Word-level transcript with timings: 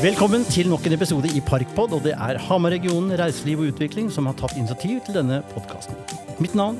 Velkommen 0.00 0.46
til 0.48 0.64
nok 0.64 0.86
en 0.88 0.94
episode 0.96 1.28
i 1.36 1.42
Parkpod, 1.44 1.92
og 1.92 2.06
det 2.06 2.14
er 2.16 2.38
Hamar-regionen 2.40 3.12
reiseliv 3.20 3.58
og 3.60 3.74
utvikling 3.74 4.06
som 4.08 4.24
har 4.30 4.36
tatt 4.38 4.54
initiativ 4.56 5.02
til 5.04 5.18
denne 5.18 5.42
podkasten. 5.50 5.98
Mitt 6.40 6.54
navn 6.56 6.78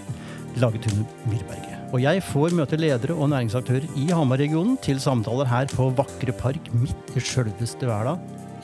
Lage 0.56 0.80
Tune 0.80 1.04
Myrberget. 1.28 1.82
Og 1.92 2.00
jeg 2.00 2.22
får 2.24 2.54
møte 2.56 2.78
ledere 2.80 3.12
og 3.12 3.28
næringsaktører 3.28 3.84
i 4.00 4.06
Hamar-regionen 4.08 4.78
til 4.80 5.02
samtaler 5.04 5.50
her 5.50 5.68
på 5.68 5.90
vakre 5.98 6.32
Park 6.38 6.70
midt 6.72 7.12
i 7.12 7.20
sjølveste 7.20 7.90
verda 7.90 8.14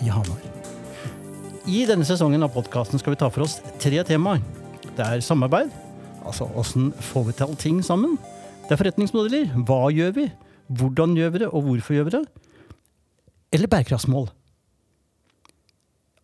i 0.00 0.08
Hamar. 0.08 0.40
I 1.68 1.82
denne 1.90 2.08
sesongen 2.08 2.48
av 2.48 2.54
podkasten 2.56 3.02
skal 3.02 3.12
vi 3.12 3.20
ta 3.20 3.28
for 3.28 3.44
oss 3.44 3.58
tre 3.82 4.00
temaer. 4.08 4.40
Det 4.86 5.04
er 5.04 5.20
samarbeid, 5.20 5.68
altså 6.24 6.48
åssen 6.56 6.94
får 7.10 7.28
vi 7.28 7.36
til 7.42 7.54
ting 7.66 7.84
sammen. 7.84 8.16
Det 8.64 8.72
er 8.72 8.80
forretningsmodeller, 8.86 9.52
hva 9.68 9.92
gjør 9.92 10.16
vi? 10.22 10.26
Hvordan 10.80 11.12
gjør 11.20 11.36
vi 11.36 11.44
det, 11.44 11.52
og 11.52 11.68
hvorfor 11.68 12.00
gjør 12.00 12.08
vi 12.08 12.16
det? 12.16 12.24
Eller 13.52 13.68
bærekraftsmål. 13.76 14.32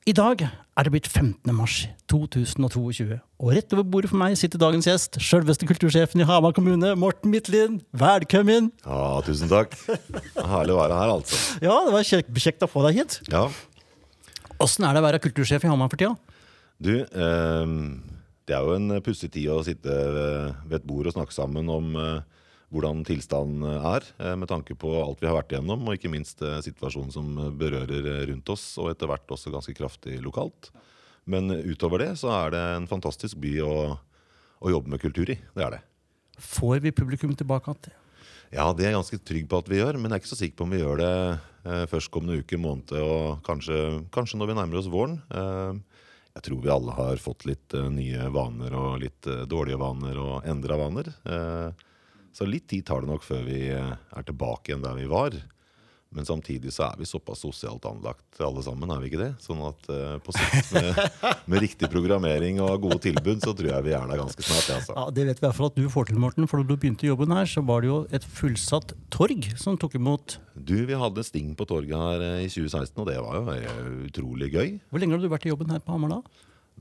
I 0.02 0.12
dag 0.18 0.40
er 0.42 0.86
det 0.86 0.90
blitt 0.90 1.06
15. 1.06 1.52
mars 1.54 1.84
2022, 2.10 3.18
og 3.38 3.50
rett 3.54 3.74
over 3.76 3.84
bordet 3.86 4.10
for 4.10 4.18
meg 4.18 4.34
sitter 4.40 4.58
dagens 4.58 4.88
gjest, 4.88 5.18
sjølveste 5.22 5.68
kultursjefen 5.68 6.24
i 6.24 6.26
Hamar 6.26 6.54
kommune, 6.56 6.90
Morten 6.98 7.30
Midtlien. 7.30 7.76
Velkommen! 7.94 8.72
Ja, 8.82 9.20
tusen 9.26 9.50
takk. 9.52 9.76
Herlig 10.34 10.74
å 10.74 10.80
være 10.80 10.96
her, 10.98 11.12
altså. 11.14 11.38
Ja, 11.62 11.76
det 11.86 11.94
var 11.94 12.08
kjekt, 12.08 12.32
kjekt 12.42 12.66
å 12.66 12.70
få 12.72 12.82
deg 12.88 12.98
hit. 13.02 13.20
Ja, 13.30 13.46
Åssen 14.62 14.84
er 14.86 14.94
det 14.94 15.00
å 15.02 15.06
være 15.08 15.18
kultursjef 15.22 15.64
i 15.66 15.70
Hamar 15.70 15.88
for 15.90 15.98
tida? 15.98 16.14
du, 16.82 16.92
eh, 17.02 17.72
det 18.46 18.54
er 18.58 18.66
jo 18.66 18.74
en 18.74 18.98
pussig 19.06 19.30
tid 19.34 19.48
å 19.54 19.60
sitte 19.66 19.86
ved- 19.86 20.74
et 20.78 20.86
bord 20.86 21.06
og 21.06 21.14
snakke 21.14 21.34
sammen 21.34 21.68
om 21.70 21.94
eh, 21.98 22.20
hvordan 22.72 23.02
tilstanden 23.06 23.66
er, 23.68 24.06
eh, 24.18 24.34
med 24.38 24.48
tanke 24.50 24.74
på 24.78 24.90
alt 25.02 25.20
vi 25.20 25.28
har 25.28 25.36
vært 25.36 25.52
igjennom, 25.52 25.84
og 25.84 25.98
ikke 25.98 26.12
minst 26.12 26.40
eh, 26.42 26.60
situasjonen 26.64 27.12
som 27.12 27.28
berører 27.58 28.08
eh, 28.14 28.24
rundt 28.32 28.48
oss, 28.54 28.64
og 28.80 28.90
etter 28.92 29.10
hvert 29.10 29.36
også 29.36 29.52
ganske 29.52 29.76
kraftig 29.76 30.18
lokalt. 30.24 30.72
Men 31.28 31.52
utover 31.52 32.02
det 32.02 32.12
så 32.18 32.32
er 32.34 32.54
det 32.54 32.62
en 32.76 32.88
fantastisk 32.90 33.38
by 33.42 33.54
å, 33.62 33.74
å 34.64 34.72
jobbe 34.72 34.94
med 34.94 35.02
kultur 35.04 35.30
i. 35.30 35.38
Det 35.54 35.66
er 35.66 35.76
det. 35.76 35.82
Får 36.42 36.80
vi 36.82 36.94
publikum 36.96 37.36
tilbake 37.38 37.70
igjen? 37.70 37.98
Ja, 38.52 38.66
det 38.76 38.84
er 38.84 38.90
jeg 38.90 38.98
ganske 38.98 39.20
trygg 39.24 39.46
på 39.48 39.62
at 39.62 39.68
vi 39.70 39.78
gjør, 39.78 39.96
men 39.96 40.10
jeg 40.10 40.18
er 40.18 40.20
ikke 40.20 40.32
så 40.34 40.36
sikker 40.36 40.58
på 40.58 40.64
om 40.66 40.74
vi 40.74 40.82
gjør 40.82 40.98
det 41.00 41.12
eh, 41.32 41.84
førstkommende 41.88 42.42
uke, 42.42 42.58
måned 42.60 42.92
og 43.00 43.40
kanskje, 43.46 43.78
kanskje 44.12 44.40
når 44.40 44.50
vi 44.50 44.56
nærmer 44.58 44.80
oss 44.80 44.90
våren. 44.92 45.16
Eh, 45.32 46.02
jeg 46.32 46.44
tror 46.48 46.60
vi 46.64 46.72
alle 46.72 46.96
har 46.96 47.22
fått 47.22 47.46
litt 47.48 47.76
eh, 47.76 47.88
nye 47.92 48.26
vaner 48.32 48.76
og 48.76 49.00
litt 49.00 49.28
eh, 49.28 49.46
dårlige 49.48 49.80
vaner 49.80 50.20
og 50.20 50.48
endra 50.48 50.78
vaner. 50.80 51.08
Eh, 51.24 51.88
så 52.32 52.48
litt 52.48 52.68
tid 52.70 52.86
tar 52.88 53.04
det 53.04 53.12
nok 53.12 53.24
før 53.26 53.42
vi 53.46 53.64
eh, 53.72 53.96
er 54.16 54.28
tilbake 54.28 54.72
igjen 54.72 54.84
der 54.84 54.96
vi 54.98 55.08
var. 55.10 55.36
Men 56.12 56.26
samtidig 56.28 56.72
så 56.74 56.84
er 56.90 56.98
vi 57.00 57.06
såpass 57.08 57.40
sosialt 57.40 57.86
anlagt 57.88 58.40
alle 58.44 58.60
sammen, 58.64 58.90
er 58.92 59.00
vi 59.00 59.08
ikke 59.08 59.20
det? 59.22 59.30
Sånn 59.40 59.62
at 59.64 59.86
uh, 59.88 60.18
på 60.20 60.34
sikt 60.36 60.74
med, 60.76 61.00
med 61.50 61.64
riktig 61.64 61.88
programmering 61.92 62.60
og 62.60 62.84
gode 62.84 62.98
tilbud, 63.06 63.40
så 63.40 63.54
tror 63.56 63.70
jeg 63.70 63.86
vi 63.86 63.94
er 63.96 64.10
der 64.10 64.20
ganske 64.20 64.44
snart. 64.44 64.68
ja, 64.68 64.76
Altså. 64.76 64.96
Ja, 64.98 65.06
Det 65.16 65.26
vet 65.30 65.40
vi 65.40 65.46
i 65.46 65.46
hvert 65.46 65.58
fall 65.58 65.70
at 65.70 65.80
du 65.80 65.88
får 65.94 66.10
til, 66.10 66.20
Morten. 66.20 66.48
For 66.50 66.60
da 66.60 66.68
du 66.68 66.76
begynte 66.76 67.08
jobben 67.08 67.32
her, 67.32 67.48
så 67.48 67.64
var 67.64 67.80
det 67.84 67.88
jo 67.88 67.98
et 68.12 68.28
fullsatt 68.28 68.92
torg 69.14 69.48
som 69.56 69.80
tok 69.80 69.96
imot 69.96 70.36
Du, 70.52 70.76
vi 70.88 71.00
hadde 71.00 71.24
Sting 71.24 71.56
på 71.56 71.64
torget 71.70 71.96
her 71.96 72.26
eh, 72.28 72.44
i 72.44 72.50
2016, 72.52 72.92
og 73.00 73.08
det 73.08 73.16
var 73.24 73.40
jo 73.40 73.76
utrolig 74.04 74.52
gøy. 74.52 74.78
Hvor 74.92 75.00
lenge 75.00 75.16
har 75.16 75.24
du 75.24 75.32
vært 75.32 75.48
i 75.48 75.54
jobben 75.54 75.72
her 75.72 75.80
på 75.80 75.96
Hamar 75.96 76.18
da? 76.18 76.22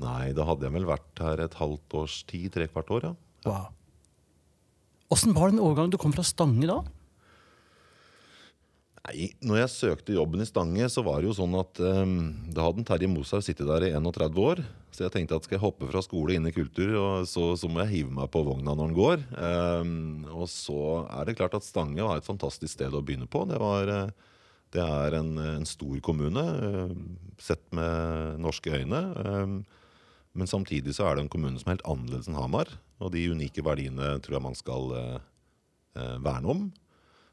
Nei, 0.02 0.32
da 0.36 0.44
hadde 0.48 0.68
jeg 0.68 0.76
vel 0.76 0.92
vært 0.92 1.24
her 1.24 1.46
et 1.46 1.56
halvt 1.60 2.02
års 2.04 2.24
tid, 2.28 2.50
tre 2.52 2.68
kvart 2.68 2.92
år, 3.00 3.14
ja. 3.14 3.20
Wow. 3.48 3.72
Åssen 5.12 5.36
var 5.36 5.52
den 5.52 5.62
overgangen 5.62 5.92
du 5.92 6.00
kom 6.00 6.14
fra 6.16 6.24
Stange 6.26 6.70
da? 6.70 6.82
Nei, 9.02 9.32
når 9.42 9.64
jeg 9.64 9.74
søkte 9.74 10.14
jobben 10.14 10.44
i 10.44 10.46
Stange, 10.46 10.86
så 10.94 11.02
var 11.04 11.20
det 11.20 11.32
jo 11.32 11.34
sånn 11.36 11.56
at 11.58 11.80
um, 11.82 12.20
da 12.54 12.68
hadde 12.68 12.86
Terje 12.86 13.10
Moshaug 13.10 13.42
sittet 13.44 13.66
der 13.68 13.88
i 13.88 13.94
31 13.98 14.38
år. 14.40 14.62
Så 14.94 15.06
jeg 15.06 15.14
tenkte 15.16 15.40
at 15.40 15.48
skal 15.48 15.58
jeg 15.58 15.64
hoppe 15.64 15.88
fra 15.90 16.04
skole 16.06 16.36
inn 16.38 16.46
i 16.46 16.54
kultur, 16.54 16.94
så, 17.28 17.48
så 17.58 17.70
må 17.72 17.82
jeg 17.82 17.92
hive 17.96 18.14
meg 18.14 18.30
på 18.32 18.44
vogna 18.46 18.76
når 18.76 18.92
den 18.92 18.98
går. 19.00 19.24
Um, 19.36 19.96
og 20.30 20.46
så 20.52 20.82
er 21.08 21.28
det 21.28 21.38
klart 21.40 21.58
at 21.58 21.66
Stange 21.66 22.06
var 22.06 22.22
et 22.22 22.28
fantastisk 22.28 22.76
sted 22.76 22.94
å 22.94 23.02
begynne 23.04 23.30
på. 23.32 23.42
Det, 23.50 23.58
var, 23.62 23.90
eh, 23.90 24.38
det 24.76 24.86
er 24.86 25.18
en, 25.18 25.34
en 25.58 25.68
stor 25.68 25.98
kommune, 26.06 26.46
eh, 26.70 26.96
sett 27.42 27.66
med 27.74 28.38
norske 28.46 28.84
øyne. 28.84 29.02
Um, 29.18 29.58
men 30.38 30.48
samtidig 30.48 30.94
så 30.96 31.10
er 31.10 31.18
det 31.18 31.26
en 31.26 31.34
kommune 31.34 31.58
som 31.60 31.72
er 31.72 31.80
helt 31.80 31.90
annerledes 31.90 32.30
enn 32.30 32.38
Hamar. 32.38 32.70
Og 33.02 33.10
de 33.16 33.24
unike 33.34 33.64
verdiene 33.66 34.14
tror 34.22 34.38
jeg 34.38 34.46
man 34.46 34.58
skal 34.58 34.92
eh, 35.00 35.18
eh, 35.98 36.18
verne 36.22 36.52
om. 36.54 36.62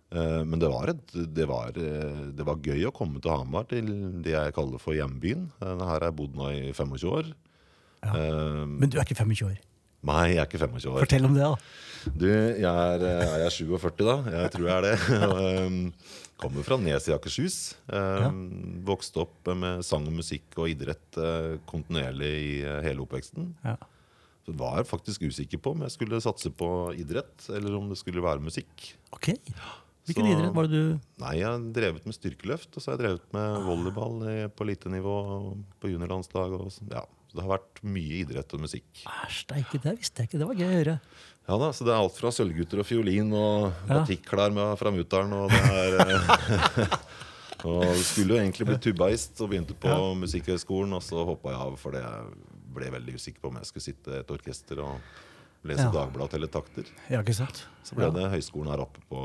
Eh, 0.09 0.43
Men 0.49 0.63
det 0.63 0.71
var, 0.73 0.89
et, 0.95 1.15
det, 1.37 1.45
var, 1.51 1.73
det 1.77 2.47
var 2.49 2.63
gøy 2.65 2.87
å 2.89 2.95
komme 2.97 3.21
til 3.21 3.35
Hamar, 3.35 3.67
til 3.69 3.91
det 4.25 4.33
jeg 4.33 4.55
kaller 4.57 4.81
for 4.81 4.97
hjembyen. 4.97 5.51
Her 5.61 5.85
har 5.91 6.09
jeg 6.09 6.17
bodd 6.23 6.39
nå 6.39 6.49
i 6.57 6.63
25 6.73 7.13
år. 7.13 7.29
Eh, 8.09 8.65
Men 8.65 8.89
du 8.89 8.97
er 8.97 9.05
ikke 9.05 9.19
25 9.21 9.51
år. 9.51 9.59
Nei, 10.09 10.25
jeg 10.31 10.39
er 10.41 10.47
ikke 10.47 10.63
25 10.63 10.93
år. 10.95 11.03
Fortell 11.03 11.27
om 11.27 11.35
det, 11.37 11.45
da. 11.45 12.09
Du, 12.15 12.27
jeg 12.31 12.63
er, 12.65 13.03
er 13.03 13.41
jeg 13.43 13.55
47 13.67 14.05
da? 14.07 14.15
Jeg 14.31 14.53
tror 14.55 14.69
jeg 14.71 14.77
er 14.79 14.85
det. 14.87 14.97
Kommer 16.39 16.63
fra 16.63 16.77
Nes 16.79 17.09
i 17.11 17.13
Akershus. 17.17 17.57
Ja. 17.91 18.29
Vokste 18.87 19.25
opp 19.25 19.51
med 19.59 19.83
sang 19.85 20.07
og 20.07 20.15
musikk 20.21 20.55
og 20.63 20.71
idrett 20.71 21.19
kontinuerlig 21.67 22.31
i 22.31 22.53
hele 22.87 23.03
oppveksten. 23.03 23.51
Ja. 23.67 23.75
Var 24.57 24.85
faktisk 24.89 25.27
usikker 25.29 25.61
på 25.61 25.75
om 25.75 25.83
jeg 25.85 25.93
skulle 25.93 26.21
satse 26.25 26.51
på 26.57 26.69
idrett, 26.97 27.49
eller 27.53 27.75
om 27.77 27.89
det 27.91 27.99
skulle 28.01 28.23
være 28.25 28.41
musikk. 28.41 28.95
Ok. 29.13 29.35
Hvilken 30.09 30.25
Så- 30.25 30.33
idrett 30.33 30.55
var 30.57 30.63
det 30.67 30.71
du 30.73 31.01
Nei, 31.21 31.35
jeg 31.37 31.45
har 31.45 31.59
drevet 31.59 32.07
med 32.07 32.15
styrkeløft, 32.17 32.71
og 32.77 32.81
så 32.83 32.91
har 32.91 32.97
jeg 32.97 33.05
drevet 33.05 33.33
med 33.37 33.63
volleyball 33.67 34.49
på 34.57 34.65
elitenivå 34.65 35.17
nivå 35.21 35.65
på 35.83 35.91
juniorlandslag. 35.93 36.55
Og, 36.61 36.71
så- 36.73 36.89
ja. 36.91 37.03
så 37.29 37.37
det 37.37 37.43
har 37.45 37.59
vært 37.59 37.83
mye 37.85 38.25
idrett 38.25 38.55
og 38.55 38.61
musikk. 38.61 38.89
Æsj, 39.05 39.45
det 39.83 39.99
visste 39.99 40.23
jeg 40.23 40.29
ikke. 40.31 40.39
Det 40.39 40.49
var 40.49 40.55
gøy 40.55 40.69
å 40.69 40.79
høre. 40.79 41.01
Ja 41.49 41.57
da, 41.57 41.71
Så 41.73 41.85
det 41.85 41.93
er 41.95 42.01
alt 42.01 42.17
fra 42.17 42.29
sølvgutter 42.31 42.81
og 42.81 42.87
fiolin 42.87 43.33
og 43.33 43.73
Ja. 43.89 44.01
batikklær 44.05 44.53
med 44.53 44.79
fra 44.79 44.91
mutter'n. 44.91 45.33
Og 45.33 45.51
det 45.51 45.61
er 45.61 45.99
eh, 46.01 46.97
Og 47.65 47.83
det 47.83 48.05
skulle 48.05 48.37
jo 48.37 48.41
egentlig 48.43 48.67
bli 48.69 48.77
tubaist 48.79 49.41
og 49.43 49.51
begynte 49.51 49.75
på 49.75 49.89
Musikkhøgskolen, 50.21 50.93
og 50.95 51.03
så 51.03 51.25
hoppa 51.27 51.51
jeg 51.51 51.59
av 51.59 51.77
fordi 51.81 52.03
jeg 52.05 52.37
ble 52.75 52.91
veldig 52.95 53.17
usikker 53.19 53.43
på 53.43 53.53
om 53.53 53.59
jeg 53.61 53.71
skulle 53.71 53.87
sitte 53.87 54.21
et 54.21 54.31
orkester 54.35 54.83
og 54.85 54.99
lese 55.67 55.87
Ja. 55.87 55.93
Dagbladet 55.95 56.39
eller 56.39 56.51
takter. 56.53 56.87
Ja, 57.11 57.23
ikke 57.23 57.37
sant? 57.37 57.65
Så 57.87 57.99
ble 57.99 58.09
ja. 58.09 58.15
det 58.15 58.29
høyskolen 58.37 58.71
her 58.73 58.85
oppe 58.85 59.03
på, 59.11 59.23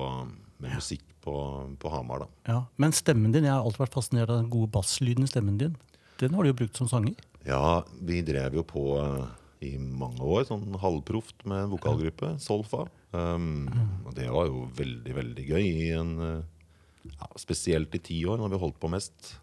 med 0.63 0.77
musikk 0.79 1.05
på, 1.23 1.35
på 1.79 1.91
Hamar, 1.93 2.25
da. 2.25 2.27
Ja. 2.49 2.59
Men 2.81 2.95
stemmen 2.95 3.35
din, 3.35 3.47
jeg 3.47 3.53
har 3.53 3.63
alltid 3.63 3.85
vært 3.85 3.99
fascinert 3.99 4.31
av 4.31 4.41
den 4.41 4.49
gode 4.53 4.71
basslyden 4.73 5.27
i 5.27 5.31
stemmen 5.31 5.59
din. 5.61 5.77
Den 6.21 6.35
har 6.35 6.43
du 6.43 6.51
jo 6.51 6.57
brukt 6.63 6.79
som 6.79 6.89
sanger. 6.89 7.15
Ja, 7.47 7.83
vi 7.99 8.21
drev 8.25 8.55
jo 8.59 8.63
på 8.67 8.83
eh, 9.01 9.23
i 9.67 9.71
mange 9.77 10.23
år, 10.23 10.45
sånn 10.47 10.75
halvproft 10.79 11.45
med 11.49 11.65
en 11.65 11.73
vokalgruppe, 11.73 12.35
Solfa. 12.43 12.85
Um, 13.13 13.67
og 14.07 14.15
det 14.17 14.25
var 14.33 14.47
jo 14.49 14.65
veldig, 14.73 15.13
veldig 15.19 15.43
gøy 15.45 15.63
i 15.63 15.89
en 15.93 16.13
eh, 16.25 16.45
ja, 17.13 17.27
Spesielt 17.37 17.93
i 17.93 18.01
ti 18.01 18.21
år, 18.25 18.39
når 18.39 18.53
vi 18.53 18.61
holdt 18.63 18.79
på 18.81 18.89
mest. 18.91 19.33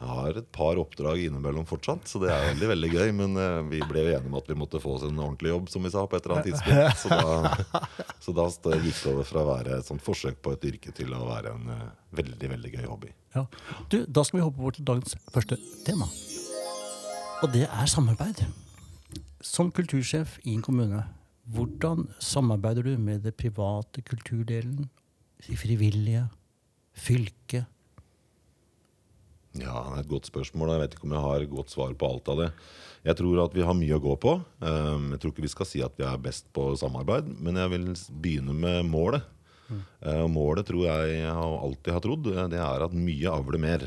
Jeg 0.00 0.08
har 0.08 0.38
et 0.40 0.46
par 0.56 0.78
oppdrag 0.80 1.26
innimellom 1.26 1.66
fortsatt, 1.68 2.06
så 2.08 2.22
det 2.22 2.30
er 2.32 2.46
veldig 2.54 2.68
veldig 2.70 2.88
gøy. 2.94 3.10
Men 3.18 3.36
eh, 3.36 3.58
vi 3.68 3.80
ble 3.84 4.06
enige 4.06 4.30
om 4.30 4.36
at 4.38 4.46
vi 4.48 4.56
måtte 4.56 4.80
få 4.80 4.94
oss 4.96 5.04
en 5.04 5.18
ordentlig 5.20 5.52
jobb, 5.52 5.66
som 5.68 5.84
vi 5.84 5.90
sa, 5.92 6.06
på 6.08 6.16
et 6.16 6.24
eller 6.24 6.38
annet 6.38 6.48
tidspunkt. 6.48 7.02
Så 7.02 7.10
da, 7.12 7.80
så 8.24 8.34
da 8.38 8.78
gikk 8.80 8.96
det 8.96 9.10
over 9.12 9.26
fra 9.28 9.42
å 9.42 9.48
være 9.50 9.74
et 9.76 9.90
sånt 9.90 10.04
forsøk 10.04 10.38
på 10.40 10.54
et 10.56 10.64
yrke 10.70 10.94
til 10.96 11.12
å 11.12 11.20
være 11.28 11.52
en 11.52 11.68
eh, 11.74 11.82
veldig, 12.16 12.48
veldig 12.54 12.72
gøy 12.78 12.86
hobby. 12.88 13.12
Ja. 13.36 13.44
Du, 13.92 13.98
da 14.08 14.24
skal 14.24 14.40
vi 14.40 14.46
hoppe 14.46 14.64
over 14.64 14.78
til 14.78 14.86
dagens 14.88 15.18
første 15.34 15.58
tema. 15.84 16.08
Og 17.44 17.52
det 17.52 17.66
er 17.68 17.90
samarbeid. 17.92 18.40
Som 19.44 19.68
kultursjef 19.76 20.38
i 20.46 20.54
en 20.56 20.64
kommune, 20.64 21.02
hvordan 21.52 22.06
samarbeider 22.24 22.88
du 22.88 22.94
med 22.96 23.20
det 23.28 23.34
private 23.36 24.00
kulturdelen, 24.08 24.88
de 25.44 25.60
frivillige, 25.60 26.24
fylket? 26.96 27.68
Ja, 29.58 29.80
det 29.90 29.96
er 29.96 30.04
et 30.04 30.10
godt 30.12 30.28
spørsmål. 30.30 30.70
Jeg 30.76 30.82
vet 30.84 30.92
ikke 30.94 31.08
om 31.08 31.14
jeg 31.16 31.24
har 31.24 31.44
godt 31.50 31.72
svar 31.72 31.94
på 31.98 32.06
alt 32.06 32.28
av 32.30 32.38
det. 32.44 32.48
Jeg 33.08 33.16
tror 33.18 33.40
at 33.42 33.54
vi 33.56 33.64
har 33.66 33.74
mye 33.74 33.96
å 33.96 34.02
gå 34.04 34.12
på. 34.22 34.34
Um, 34.62 35.10
Jeg 35.14 35.22
tror 35.22 35.32
ikke 35.32 35.46
vi 35.46 35.50
skal 35.50 35.66
si 35.66 35.82
at 35.82 35.96
vi 35.98 36.06
er 36.06 36.20
best 36.22 36.46
på 36.54 36.68
samarbeid, 36.78 37.26
men 37.40 37.58
jeg 37.58 37.72
vil 37.72 37.88
begynne 38.22 38.54
med 38.54 38.86
målet. 38.86 39.26
Og 39.70 40.30
målet 40.34 40.66
tror 40.66 40.82
jeg 40.82 41.18
jeg 41.20 41.30
alltid 41.30 41.92
har 41.94 42.02
trodd, 42.02 42.24
eh, 42.26 42.46
det 42.50 42.58
er 42.58 42.82
at 42.82 42.94
mye 42.94 43.30
avler 43.30 43.62
mer. 43.62 43.84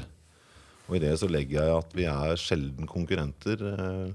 Og 0.87 0.95
i 0.95 1.01
det 1.03 1.11
så 1.19 1.27
legger 1.27 1.59
jeg 1.59 1.75
at 1.75 1.95
vi 1.95 2.05
er 2.07 2.39
sjelden 2.39 2.87
konkurrenter 2.87 3.65
eh, 3.67 4.13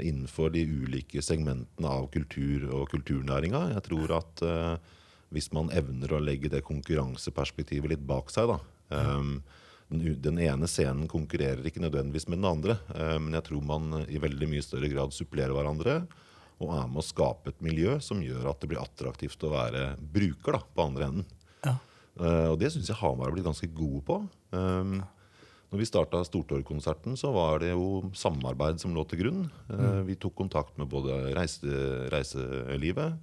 innenfor 0.00 0.48
de 0.54 0.64
ulike 0.64 1.20
segmentene 1.20 1.90
av 1.92 2.08
kultur 2.12 2.64
og 2.72 2.88
kulturnæringa. 2.92 3.66
Jeg 3.76 3.84
tror 3.84 4.14
at 4.16 4.44
hvis 5.34 5.50
man 5.54 5.68
evner 5.74 6.14
å 6.14 6.22
legge 6.22 6.50
det 6.50 6.64
konkurranseperspektivet 6.66 7.92
litt 7.92 8.06
bak 8.06 8.32
seg, 8.32 8.50
da. 8.50 8.58
Um, 8.94 9.42
den, 9.92 10.04
den 10.22 10.40
ene 10.42 10.68
scenen 10.70 11.08
konkurrerer 11.10 11.64
ikke 11.66 11.82
nødvendigvis 11.84 12.28
med 12.30 12.40
den 12.40 12.48
andre, 12.48 12.78
eh, 12.94 13.16
men 13.20 13.36
jeg 13.36 13.48
tror 13.48 13.64
man 13.68 14.04
i 14.08 14.20
veldig 14.22 14.48
mye 14.50 14.64
større 14.64 14.90
grad 14.92 15.14
supplerer 15.16 15.54
hverandre. 15.56 16.02
Og 16.62 16.70
er 16.70 16.86
med 16.86 17.02
å 17.02 17.04
skape 17.04 17.50
et 17.50 17.64
miljø 17.64 17.96
som 18.04 18.22
gjør 18.22 18.46
at 18.52 18.60
det 18.62 18.70
blir 18.70 18.82
attraktivt 18.82 19.42
å 19.44 19.50
være 19.52 19.88
bruker 19.98 20.54
da, 20.54 20.62
på 20.62 20.86
andre 20.86 21.08
enden. 21.10 21.26
Ja. 21.66 21.74
Eh, 22.20 22.46
og 22.52 22.60
det 22.60 22.70
syns 22.72 22.88
jeg 22.90 23.00
Hamar 23.00 23.28
har 23.28 23.34
blitt 23.34 23.48
ganske 23.48 23.68
gode 23.74 24.04
på. 24.06 24.20
Um, 24.54 25.00
Når 25.74 25.80
vi 25.80 25.88
starta 25.88 26.20
Stortorgkonserten, 26.22 27.16
så 27.18 27.32
var 27.34 27.58
det 27.64 27.72
jo 27.72 28.12
samarbeid 28.14 28.78
som 28.78 28.94
lå 28.94 29.02
til 29.10 29.24
grunn. 29.24 29.40
Mm. 29.66 30.04
Vi 30.06 30.14
tok 30.22 30.36
kontakt 30.38 30.76
med 30.78 30.86
både 30.92 31.32
reise, 31.34 31.66
reiselivet, 32.14 33.16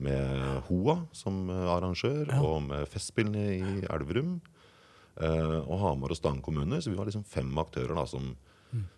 med 0.00 0.62
HOA 0.70 0.94
som 1.12 1.50
arrangør, 1.52 2.22
arrangør, 2.30 2.48
og 2.48 2.62
med 2.70 2.88
Festspillene 2.88 3.44
i 3.52 3.74
Elverum. 3.92 4.38
Eh, 5.20 5.58
Og 5.66 5.78
Hamar 5.82 6.14
og 6.14 6.18
Stang 6.18 6.40
kommuner. 6.44 6.80
Så 6.80 6.90
vi 6.92 6.98
var 6.98 7.08
liksom 7.10 7.24
fem 7.28 7.52
aktører 7.58 7.94
da, 7.98 8.06
som, 8.06 8.32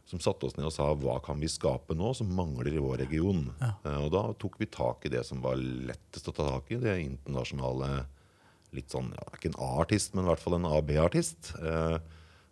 som 0.06 0.22
satte 0.22 0.46
oss 0.46 0.56
ned 0.58 0.68
og 0.68 0.74
sa 0.74 0.90
hva 0.94 1.18
kan 1.24 1.40
vi 1.40 1.50
skape 1.50 1.96
nå 1.98 2.12
som 2.14 2.30
mangler 2.34 2.74
i 2.74 2.82
vår 2.82 3.02
region. 3.06 3.46
Eh, 3.60 4.00
Og 4.04 4.10
da 4.14 4.26
tok 4.38 4.58
vi 4.60 4.70
tak 4.70 5.06
i 5.06 5.12
det 5.14 5.24
som 5.26 5.42
var 5.44 5.56
lettest 5.60 6.28
å 6.30 6.36
ta 6.36 6.50
tak 6.56 6.70
i, 6.74 6.80
det 6.82 6.98
internasjonale 7.04 8.04
litt 8.74 8.90
sånn, 8.90 9.12
ja, 9.14 9.24
Ikke 9.36 9.52
en 9.52 9.60
A-artist, 9.62 10.14
men 10.14 10.26
i 10.26 10.32
hvert 10.32 10.42
fall 10.42 10.58
en 10.58 10.66
AB-artist. 10.66 11.54
Eh, 11.62 11.98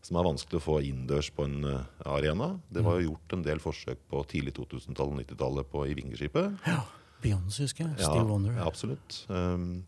som 0.03 0.19
er 0.19 0.26
vanskelig 0.26 0.59
å 0.59 0.62
få 0.64 0.81
innendørs 0.82 1.29
på 1.35 1.44
en 1.47 1.62
eh, 1.67 1.85
arena. 2.11 2.56
Det 2.75 2.82
var 2.82 2.99
jo 2.99 3.12
gjort 3.12 3.37
en 3.37 3.44
del 3.47 3.62
forsøk 3.62 4.00
på 4.11 4.23
tidlig 4.31 4.55
2000-tallet 4.59 5.14
og 5.14 5.20
90-tallet 5.23 5.76
i 5.91 5.97
Vingeskipet. 6.00 6.59
Ja. 6.67 6.82
Beyoncé, 7.23 7.69
husker 7.69 7.87
jeg. 7.87 8.00
Ja, 8.03 8.25
Wonder. 8.26 8.56
Ja, 8.59 8.67
absolutt. 8.67 9.20
Um, 9.31 9.85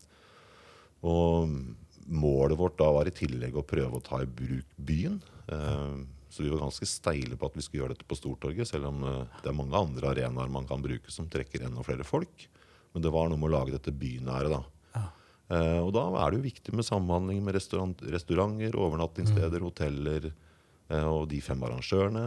og 1.03 1.51
målet 2.05 2.59
vårt 2.59 2.77
da 2.79 2.89
var 2.93 3.09
i 3.09 3.13
tillegg 3.15 3.55
å 3.57 3.65
prøve 3.65 3.97
å 3.97 4.03
ta 4.03 4.21
i 4.21 4.29
bruk 4.29 4.67
byen. 4.77 5.17
Um, 5.47 6.05
så 6.29 6.43
vi 6.43 6.51
var 6.51 6.65
ganske 6.65 6.87
steile 6.89 7.37
på 7.39 7.47
at 7.47 7.55
vi 7.55 7.63
skulle 7.63 7.83
gjøre 7.83 7.95
dette 7.95 8.07
på 8.09 8.17
Stortorget, 8.17 8.67
selv 8.69 8.89
om 8.89 9.03
uh, 9.05 9.39
det 9.41 9.49
er 9.51 9.57
mange 9.57 9.77
andre 9.79 10.11
arenaer 10.11 10.51
man 10.51 10.67
kan 10.69 10.83
bruke 10.83 11.13
som 11.13 11.29
trekker 11.31 11.65
enda 11.65 11.85
flere 11.85 12.05
folk. 12.07 12.47
Men 12.95 13.03
det 13.03 13.11
var 13.11 13.29
noe 13.29 13.39
med 13.39 13.49
å 13.49 13.55
lage 13.57 13.75
dette 13.75 13.93
bynære, 13.95 14.51
da. 14.53 14.61
Ja. 14.95 15.05
Eh, 15.51 15.79
og 15.83 15.89
da 15.97 16.05
er 16.21 16.31
det 16.31 16.37
jo 16.39 16.45
viktig 16.45 16.73
med 16.79 16.87
samhandling 16.87 17.41
med 17.43 17.57
restaurant, 17.57 17.99
restauranter, 18.13 18.77
overnattingssteder, 18.79 19.65
hoteller 19.67 20.29
eh, 20.29 21.03
og 21.03 21.27
de 21.33 21.41
fem 21.43 21.65
arrangørene. 21.67 22.23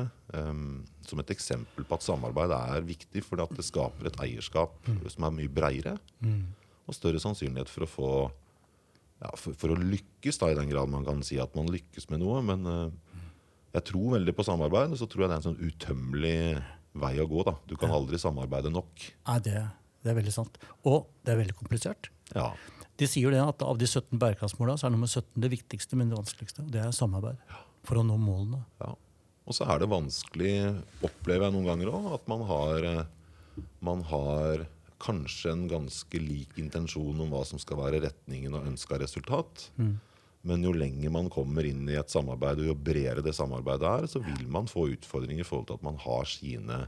Som 1.08 1.22
et 1.22 1.32
eksempel 1.32 1.88
på 1.88 1.96
at 1.96 2.04
samarbeid 2.04 2.52
er 2.52 2.84
viktig, 2.84 3.24
fordi 3.24 3.46
at 3.46 3.56
det 3.56 3.64
skaper 3.64 4.10
et 4.10 4.20
eierskap 4.26 4.76
som 5.08 5.24
er 5.24 5.34
mye 5.38 5.54
breiere. 5.56 5.96
Og 6.84 6.96
større 6.96 7.24
sannsynlighet 7.24 7.72
for 7.72 7.86
å 7.86 7.90
få 7.94 8.12
ja, 9.18 9.32
for, 9.34 9.56
for 9.58 9.74
å 9.74 9.78
lykkes, 9.78 10.38
da, 10.40 10.50
i 10.52 10.58
den 10.58 10.70
grad 10.70 10.90
man 10.92 11.06
kan 11.06 11.22
si 11.26 11.40
at 11.42 11.54
man 11.58 11.70
lykkes 11.72 12.08
med 12.12 12.22
noe. 12.22 12.40
Men 12.46 12.66
uh, 12.68 13.24
jeg 13.74 13.86
tror 13.90 14.14
veldig 14.16 14.34
på 14.36 14.46
samarbeid, 14.46 14.94
og 14.94 15.00
så 15.00 15.08
tror 15.10 15.24
jeg 15.24 15.30
det 15.30 15.36
er 15.36 15.42
en 15.42 15.48
sånn 15.50 15.62
utømmelig 15.64 16.38
vei 16.98 17.14
å 17.22 17.28
gå. 17.30 17.42
da. 17.46 17.56
Du 17.68 17.76
kan 17.80 17.92
aldri 17.94 18.20
samarbeide 18.20 18.72
nok. 18.74 19.08
Nei, 19.28 19.38
det, 19.44 19.64
det 20.04 20.12
er 20.12 20.18
veldig 20.20 20.34
sant. 20.34 20.60
Og 20.88 21.08
det 21.26 21.34
er 21.34 21.42
veldig 21.42 21.58
komplisert. 21.58 22.10
Ja, 22.34 22.52
De 22.98 23.06
sier 23.08 23.28
jo 23.28 23.34
det 23.34 23.42
at 23.42 23.62
av 23.62 23.78
de 23.78 23.86
17 23.86 24.18
bærekraftsmåla 24.18 24.78
så 24.78 24.88
er 24.88 24.94
nummer 24.94 25.10
17 25.10 25.38
det 25.42 25.52
viktigste, 25.52 25.98
men 25.98 26.10
det 26.10 26.18
vanskeligste. 26.18 26.64
Og 26.64 26.72
det 26.74 26.82
er 26.82 26.94
samarbeid. 26.94 27.38
For 27.86 28.00
å 28.00 28.06
nå 28.06 28.16
målene. 28.20 28.64
Ja. 28.82 28.94
Og 29.48 29.56
så 29.56 29.64
er 29.70 29.80
det 29.80 29.88
vanskelig, 29.88 30.54
opplever 31.06 31.46
jeg 31.46 31.54
noen 31.54 31.68
ganger 31.70 31.92
òg, 31.94 32.08
at 32.18 32.26
man 32.28 32.42
har, 32.50 32.84
eh, 32.84 33.62
man 33.80 34.02
har 34.10 34.66
kanskje 35.02 35.52
en 35.54 35.64
ganske 35.70 36.20
lik 36.22 36.58
intensjon 36.58 37.20
om 37.22 37.32
hva 37.32 37.44
som 37.46 37.60
skal 37.62 37.80
være 37.80 38.02
retningen 38.06 38.56
og 38.58 38.66
ønska 38.72 38.98
resultat. 39.00 39.68
Men 40.48 40.62
jo 40.64 40.72
lenger 40.72 41.12
man 41.12 41.30
kommer 41.32 41.66
inn 41.66 41.88
i 41.90 41.98
et 41.98 42.12
samarbeid, 42.12 42.62
og 42.62 42.70
jo 42.70 42.78
bredere 42.78 43.24
det 43.24 43.34
samarbeidet 43.36 43.88
er, 43.90 44.06
så 44.10 44.22
vil 44.22 44.46
man 44.50 44.70
få 44.70 44.88
utfordringer 44.94 45.44
i 45.44 45.48
forhold 45.48 45.68
til 45.70 45.80
at 45.80 45.86
man 45.86 45.98
har 46.02 46.30
sine 46.30 46.78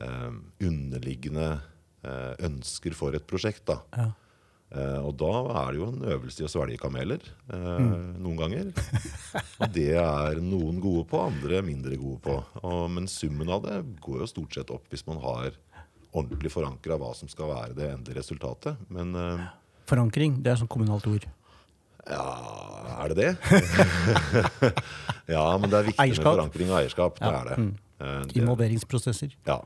eh, 0.00 0.32
underliggende 0.64 1.48
eh, 2.02 2.34
ønsker 2.48 2.96
for 2.96 3.16
et 3.16 3.28
prosjekt. 3.28 3.66
da. 3.68 3.80
Ja. 3.96 4.10
Eh, 4.72 5.00
og 5.04 5.18
da 5.20 5.32
er 5.60 5.74
det 5.74 5.80
jo 5.82 5.88
en 5.90 6.04
øvelse 6.14 6.40
i 6.40 6.46
å 6.46 6.50
svelge 6.50 6.80
kameler 6.80 7.20
eh, 7.52 7.88
noen 8.24 8.38
ganger. 8.40 8.70
og 9.60 9.74
det 9.74 9.90
er 10.00 10.40
noen 10.40 10.80
gode 10.80 11.04
på, 11.10 11.20
andre 11.20 11.60
mindre 11.66 11.98
gode 12.00 12.22
på. 12.24 12.38
Og, 12.62 12.86
men 12.94 13.10
summen 13.10 13.52
av 13.52 13.66
det 13.66 13.82
går 14.00 14.24
jo 14.24 14.30
stort 14.30 14.56
sett 14.56 14.72
opp 14.72 14.88
hvis 14.92 15.04
man 15.10 15.20
har 15.20 15.58
ordentlig 16.12 16.50
forankra 16.52 16.98
hva 17.00 17.12
som 17.16 17.28
skal 17.32 17.48
være 17.48 17.76
det 17.78 17.86
endelige 17.92 18.18
resultatet. 18.20 18.76
Men 18.92 19.14
uh, 19.16 19.46
Forankring, 19.88 20.38
det 20.44 20.52
er 20.52 20.60
sånn 20.60 20.70
kommunalt 20.70 21.06
ord. 21.10 21.24
ja, 22.06 22.26
er 23.02 23.12
det 23.12 23.16
det? 23.16 23.32
ja, 25.34 25.44
men 25.58 25.70
det 25.70 25.78
er 25.80 25.86
viktig 25.90 26.02
Eierskap. 26.04 26.24
med 26.24 26.36
forankring 26.36 26.70
og 26.72 26.78
eierskap. 26.80 27.18
Det 27.20 27.32
er 27.32 27.50
det. 27.50 27.58
mm. 27.62 27.72
Eh, 28.02 28.22
det 28.30 28.40
Involveringsprosesser. 28.42 29.36
ja. 29.46 29.60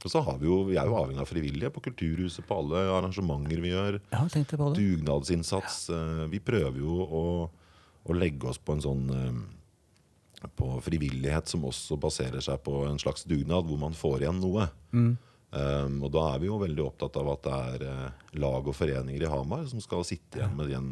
Og 0.00 0.08
så 0.08 0.22
har 0.24 0.38
vi 0.40 0.46
jo, 0.48 0.62
vi 0.64 0.78
er 0.80 0.86
jo 0.88 0.94
avhengig 0.96 1.20
av 1.20 1.28
frivillige 1.28 1.68
på 1.74 1.82
Kulturhuset, 1.84 2.46
på 2.48 2.56
alle 2.56 2.86
arrangementer 2.88 3.60
vi 3.60 3.68
gjør. 3.74 3.98
Ja, 4.14 4.22
tenkte 4.32 4.56
på 4.56 4.70
det. 4.72 4.80
dugnadsinnsats. 4.80 5.90
Eh, 5.92 6.22
Vi 6.32 6.40
prøver 6.40 6.78
jo 6.80 6.94
å, 7.04 7.24
å 8.08 8.16
legge 8.16 8.48
oss 8.48 8.56
på 8.56 8.78
en 8.78 8.80
sånn 8.80 9.02
på 10.56 10.70
frivillighet 10.84 11.50
som 11.50 11.66
også 11.68 11.98
baserer 12.00 12.40
seg 12.44 12.62
på 12.64 12.84
en 12.88 13.00
slags 13.00 13.26
dugnad, 13.28 13.66
hvor 13.68 13.80
man 13.80 13.96
får 13.96 14.24
igjen 14.24 14.40
noe. 14.40 14.68
Um, 15.50 15.96
og 16.06 16.12
da 16.14 16.26
er 16.32 16.42
vi 16.42 16.46
jo 16.46 16.60
veldig 16.62 16.84
opptatt 16.84 17.16
av 17.18 17.28
at 17.32 17.42
det 17.42 17.54
er 17.74 17.84
eh, 17.90 18.26
lag 18.38 18.68
og 18.70 18.76
foreninger 18.76 19.24
i 19.26 19.30
Hamar 19.32 19.64
som 19.66 19.82
skal 19.82 20.04
sitte 20.06 20.38
igjen 20.38 20.54
med 20.54 20.70
igjen 20.70 20.90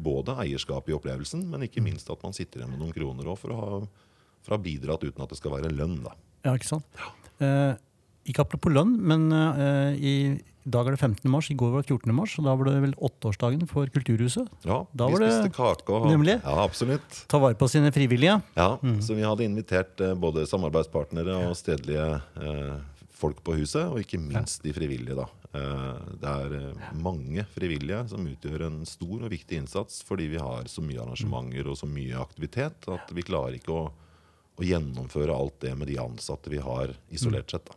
både 0.00 0.38
eierskap 0.40 0.88
i 0.88 0.94
opplevelsen, 0.96 1.42
men 1.52 1.66
ikke 1.66 1.82
minst 1.84 2.08
at 2.08 2.22
man 2.24 2.32
sitter 2.32 2.62
igjen 2.62 2.72
med 2.72 2.80
noen 2.80 2.94
kroner 2.96 3.28
òg 3.28 3.36
for, 3.42 3.52
for 4.40 4.54
å 4.54 4.56
ha 4.56 4.64
bidratt 4.64 5.04
uten 5.04 5.20
at 5.20 5.34
det 5.34 5.36
skal 5.36 5.52
være 5.58 5.72
lønn. 5.74 5.98
da. 6.06 6.14
Ja, 6.46 6.54
ikke 6.56 6.70
sant? 6.70 7.02
Eh, 7.44 7.74
ikke 8.30 8.44
apropos 8.46 8.72
lønn, 8.72 8.94
men 9.00 9.28
uh, 9.32 9.90
i 9.96 10.38
dag 10.70 10.86
er 10.86 10.94
det 10.94 11.00
15. 11.00 11.24
mars, 11.32 11.48
i 11.50 11.56
går 11.58 11.70
var 11.72 11.82
det 11.82 11.88
14. 11.90 12.12
mars, 12.14 12.34
og 12.38 12.44
da 12.46 12.54
var 12.54 12.68
det 12.68 12.74
vel 12.84 12.92
åtteårsdagen 13.00 13.64
for 13.70 13.88
Kulturhuset. 13.90 14.46
Ja, 14.68 14.82
Da 14.94 15.06
vi 15.08 15.16
var 15.16 15.24
det- 15.24 15.32
spiste 15.38 15.56
kake 15.56 15.94
og 15.96 16.06
Nemlig. 16.10 16.36
Ja, 16.44 16.56
absolutt. 16.64 17.24
Ta 17.32 17.38
vare 17.42 17.56
på 17.58 17.68
sine 17.72 17.90
frivillige. 17.92 18.36
Ja, 18.56 18.76
Så 19.00 19.16
vi 19.16 19.22
hadde 19.26 19.44
invitert 19.48 19.98
uh, 20.04 20.14
både 20.14 20.46
samarbeidspartnere 20.46 21.40
og 21.48 21.56
stedlige 21.56 22.20
uh, 22.36 22.78
folk 23.10 23.42
på 23.44 23.56
huset, 23.58 23.84
og 23.88 23.98
ikke 24.04 24.20
minst 24.20 24.62
de 24.62 24.72
frivillige. 24.72 25.16
da. 25.16 25.26
Det 25.50 26.30
er 26.30 26.52
mange 26.94 27.42
frivillige 27.56 28.04
som 28.12 28.22
utgjør 28.30 28.62
en 28.68 28.76
stor 28.86 29.24
og 29.26 29.32
viktig 29.32 29.56
innsats 29.58 29.96
fordi 30.06 30.28
vi 30.30 30.38
har 30.38 30.68
så 30.70 30.78
mye 30.84 31.00
arrangementer 31.02 31.66
og 31.72 31.74
så 31.80 31.88
mye 31.90 32.14
aktivitet 32.22 32.86
at 32.86 33.10
vi 33.10 33.24
klarer 33.26 33.56
ikke 33.58 33.74
å, 33.74 33.82
å 33.90 34.62
gjennomføre 34.62 35.34
alt 35.34 35.58
det 35.64 35.72
med 35.76 35.90
de 35.90 35.98
ansatte 35.98 36.52
vi 36.54 36.62
har 36.62 36.94
isolert 37.10 37.50
sett. 37.50 37.66
da. 37.66 37.74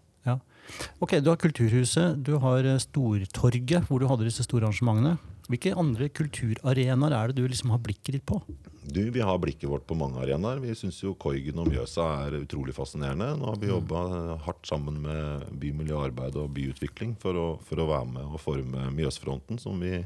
Ok, 1.03 1.19
Du 1.21 1.29
har 1.29 1.37
Kulturhuset, 1.37 2.17
du 2.23 2.37
har 2.41 2.65
eh, 2.65 2.79
Stortorget, 2.81 3.87
hvor 3.87 3.99
du 4.01 4.07
hadde 4.09 4.27
disse 4.27 4.45
store 4.45 4.67
arrangementene. 4.67 5.17
Hvilke 5.51 5.73
andre 5.75 6.07
kulturarenaer 6.07 7.13
er 7.17 7.31
det 7.31 7.41
du 7.43 7.49
liksom 7.51 7.73
har 7.73 7.81
blikket 7.83 8.15
ditt 8.15 8.25
på? 8.25 8.39
Du, 8.83 9.01
Vi 9.11 9.19
har 9.23 9.39
blikket 9.39 9.69
vårt 9.69 9.85
på 9.87 9.95
mange 9.95 10.21
arenaer. 10.23 10.61
Vi 10.63 10.75
syns 10.75 11.01
jo 11.03 11.13
Koigen 11.19 11.59
og 11.59 11.67
Mjøsa 11.71 12.05
er 12.25 12.39
utrolig 12.39 12.75
fascinerende. 12.75 13.33
Nå 13.39 13.51
har 13.51 13.59
vi 13.59 13.71
jobba 13.71 14.03
hardt 14.45 14.67
sammen 14.67 15.01
med 15.03 15.47
bymiljøarbeid 15.59 16.39
og 16.39 16.51
byutvikling 16.55 17.15
for 17.19 17.39
å, 17.39 17.47
for 17.63 17.83
å 17.83 17.89
være 17.91 18.09
med 18.15 18.27
og 18.27 18.41
forme 18.43 18.89
Mjøsfronten, 18.95 19.59
som 19.59 19.79
vi, 19.83 19.99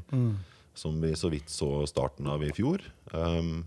som 0.74 0.98
vi 1.02 1.14
så 1.18 1.30
vidt 1.30 1.50
så 1.54 1.86
starten 1.90 2.30
av 2.30 2.42
i 2.46 2.52
fjor. 2.54 2.82
Um, 3.14 3.62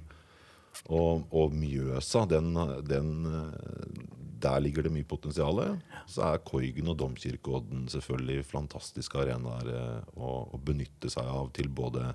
og, 0.88 1.27
og 1.31 1.53
Mjøsa, 1.55 2.25
den, 2.29 2.55
den, 2.88 3.12
eh, 3.27 4.03
der 4.43 4.60
ligger 4.63 4.83
det 4.88 4.91
mye 4.95 5.07
potensial. 5.07 5.62
Så 6.10 6.24
er 6.27 6.41
Koigen 6.48 6.89
og 6.91 6.98
Domkirkeodden 7.01 7.88
selvfølgelig 7.93 8.43
fantastiske 8.50 9.19
arenaer 9.21 9.71
eh, 9.71 10.12
å, 10.17 10.33
å 10.53 10.60
benytte 10.62 11.10
seg 11.13 11.25
av 11.29 11.50
til 11.55 11.69
både 11.69 12.10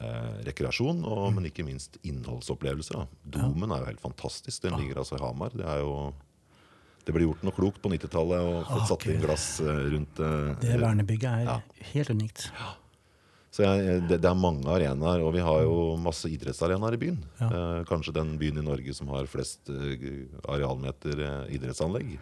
eh, 0.00 0.42
rekreasjon, 0.48 1.04
og, 1.04 1.28
men 1.36 1.48
ikke 1.50 1.64
minst 1.68 1.98
innholdsopplevelser. 2.02 3.02
Da. 3.02 3.06
Domen 3.38 3.70
er 3.76 3.84
jo 3.84 3.90
helt 3.92 4.04
fantastisk. 4.04 4.62
Den 4.64 4.78
ligger 4.80 5.02
altså 5.04 5.18
i 5.20 5.22
Hamar. 5.24 5.54
Det 5.56 5.66
er 5.68 5.82
jo 5.84 5.96
det 7.02 7.10
ble 7.16 7.24
gjort 7.26 7.40
noe 7.42 7.54
klokt 7.56 7.80
på 7.82 7.90
90-tallet 7.90 8.44
og 8.46 8.60
fått 8.68 8.84
satt 8.92 9.06
inn 9.10 9.22
glass 9.24 9.46
eh, 9.64 9.80
rundt 9.96 10.20
eh, 10.22 10.52
Det 10.62 10.76
vernebygget 10.78 11.32
er 11.32 11.48
Ja. 11.48 11.56
helt 11.94 12.12
unikt. 12.14 12.44
Så 13.52 13.66
jeg, 13.66 14.02
det, 14.08 14.16
det 14.24 14.28
er 14.30 14.38
mange 14.38 14.64
arenaer, 14.72 15.20
og 15.20 15.34
vi 15.34 15.42
har 15.44 15.62
jo 15.66 15.92
masse 16.00 16.30
idrettsarenaer 16.32 16.96
i 16.96 17.00
byen. 17.02 17.18
Ja. 17.36 17.48
Eh, 17.52 17.80
kanskje 17.88 18.14
den 18.16 18.30
byen 18.40 18.62
i 18.62 18.64
Norge 18.64 18.94
som 18.96 19.10
har 19.12 19.28
flest 19.28 19.68
eh, 19.68 20.06
arealmeter 20.48 21.20
eh, 21.20 21.50
idrettsanlegg. 21.58 22.14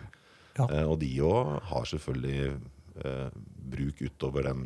Ja. 0.58 0.66
Eh, 0.66 0.86
og 0.90 0.96
de 1.02 1.10
òg 1.22 1.52
har 1.70 1.86
selvfølgelig 1.86 2.48
eh, 3.04 3.28
bruk 3.70 4.02
utover 4.02 4.48
den, 4.50 4.64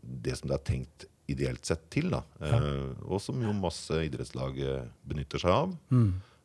det 0.00 0.38
som 0.40 0.48
det 0.48 0.56
er 0.56 0.64
tenkt 0.70 1.04
ideelt 1.28 1.68
sett 1.68 1.84
til. 1.92 2.08
Da. 2.16 2.22
Eh, 2.40 3.04
og 3.04 3.20
som 3.20 3.44
jo 3.44 3.52
masse 3.56 3.98
idrettslag 4.08 4.56
eh, 4.64 4.86
benytter 5.04 5.44
seg 5.44 5.52
av. 5.52 5.74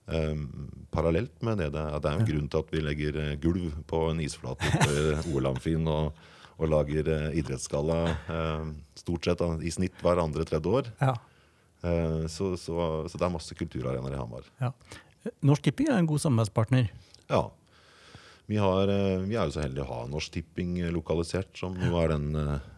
Eh, 0.09 0.43
parallelt 0.91 1.39
med 1.47 1.63
det, 1.63 1.69
det 1.77 1.85
er, 1.85 1.95
det 1.95 2.11
er 2.11 2.17
jo 2.19 2.25
en 2.25 2.29
grunn 2.33 2.51
til 2.51 2.63
at 2.65 2.75
vi 2.75 2.83
legger 2.83 3.21
eh, 3.23 3.37
gulv 3.39 3.71
på 3.87 4.03
en 4.11 4.19
isflate 4.27 4.67
på 4.83 4.99
OL-amfien 5.31 5.87
og, 5.95 6.19
og 6.59 6.67
lager 6.69 7.07
eh, 7.07 7.37
idrettsgalla 7.39 7.97
eh, 8.35 8.65
stort 8.99 9.25
sett 9.29 9.43
i 9.63 9.71
snitt 9.71 9.99
hver 10.03 10.19
andre 10.21 10.43
tredje 10.47 10.73
år. 10.81 10.89
Ja. 10.99 11.13
Eh, 11.81 12.25
så, 12.27 12.51
så, 12.59 12.75
så 13.07 13.15
det 13.17 13.25
er 13.29 13.31
masse 13.31 13.55
kulturarenaer 13.55 14.17
i 14.17 14.19
Hamar. 14.19 14.49
Ja. 14.59 14.73
Norsk 15.45 15.63
Tipping 15.69 15.87
er 15.91 15.97
en 16.01 16.07
god 16.09 16.19
samarbeidspartner. 16.23 16.91
Ja. 17.31 17.45
Vi, 18.49 18.57
har, 18.59 18.89
eh, 18.91 19.23
vi 19.29 19.37
er 19.37 19.47
jo 19.47 19.55
så 19.55 19.63
heldige 19.63 19.85
å 19.87 19.91
ha 19.93 20.03
Norsk 20.11 20.35
Tipping 20.35 20.77
eh, 20.83 20.91
lokalisert, 20.95 21.51
som 21.59 21.75
jo 21.79 21.95
er 22.01 22.11
den, 22.15 22.29
eh, 22.35 22.69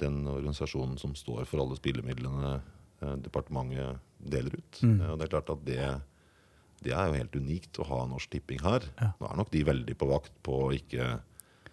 den 0.00 0.22
organisasjonen 0.30 0.98
som 0.98 1.14
står 1.18 1.46
for 1.50 1.62
alle 1.62 1.78
spillemidlene 1.78 2.58
departementet 3.24 4.00
deler 4.20 4.58
ut. 4.58 4.80
Eh, 4.84 5.10
Og 5.12 5.18
det 5.20 5.26
er 5.28 5.34
klart 5.38 5.52
at 5.54 5.66
det 5.68 5.82
det 6.80 6.94
er 6.96 7.10
jo 7.10 7.16
helt 7.18 7.34
unikt 7.36 7.76
å 7.76 7.84
ha 7.90 7.96
Norsk 8.08 8.30
Tipping 8.32 8.62
her. 8.64 8.80
Ja. 8.96 9.10
Nå 9.20 9.26
er 9.28 9.36
nok 9.36 9.50
de 9.52 9.60
veldig 9.68 9.94
på 10.00 10.06
vakt 10.08 10.32
på 10.46 10.54
å 10.64 10.70
ikke 10.72 11.10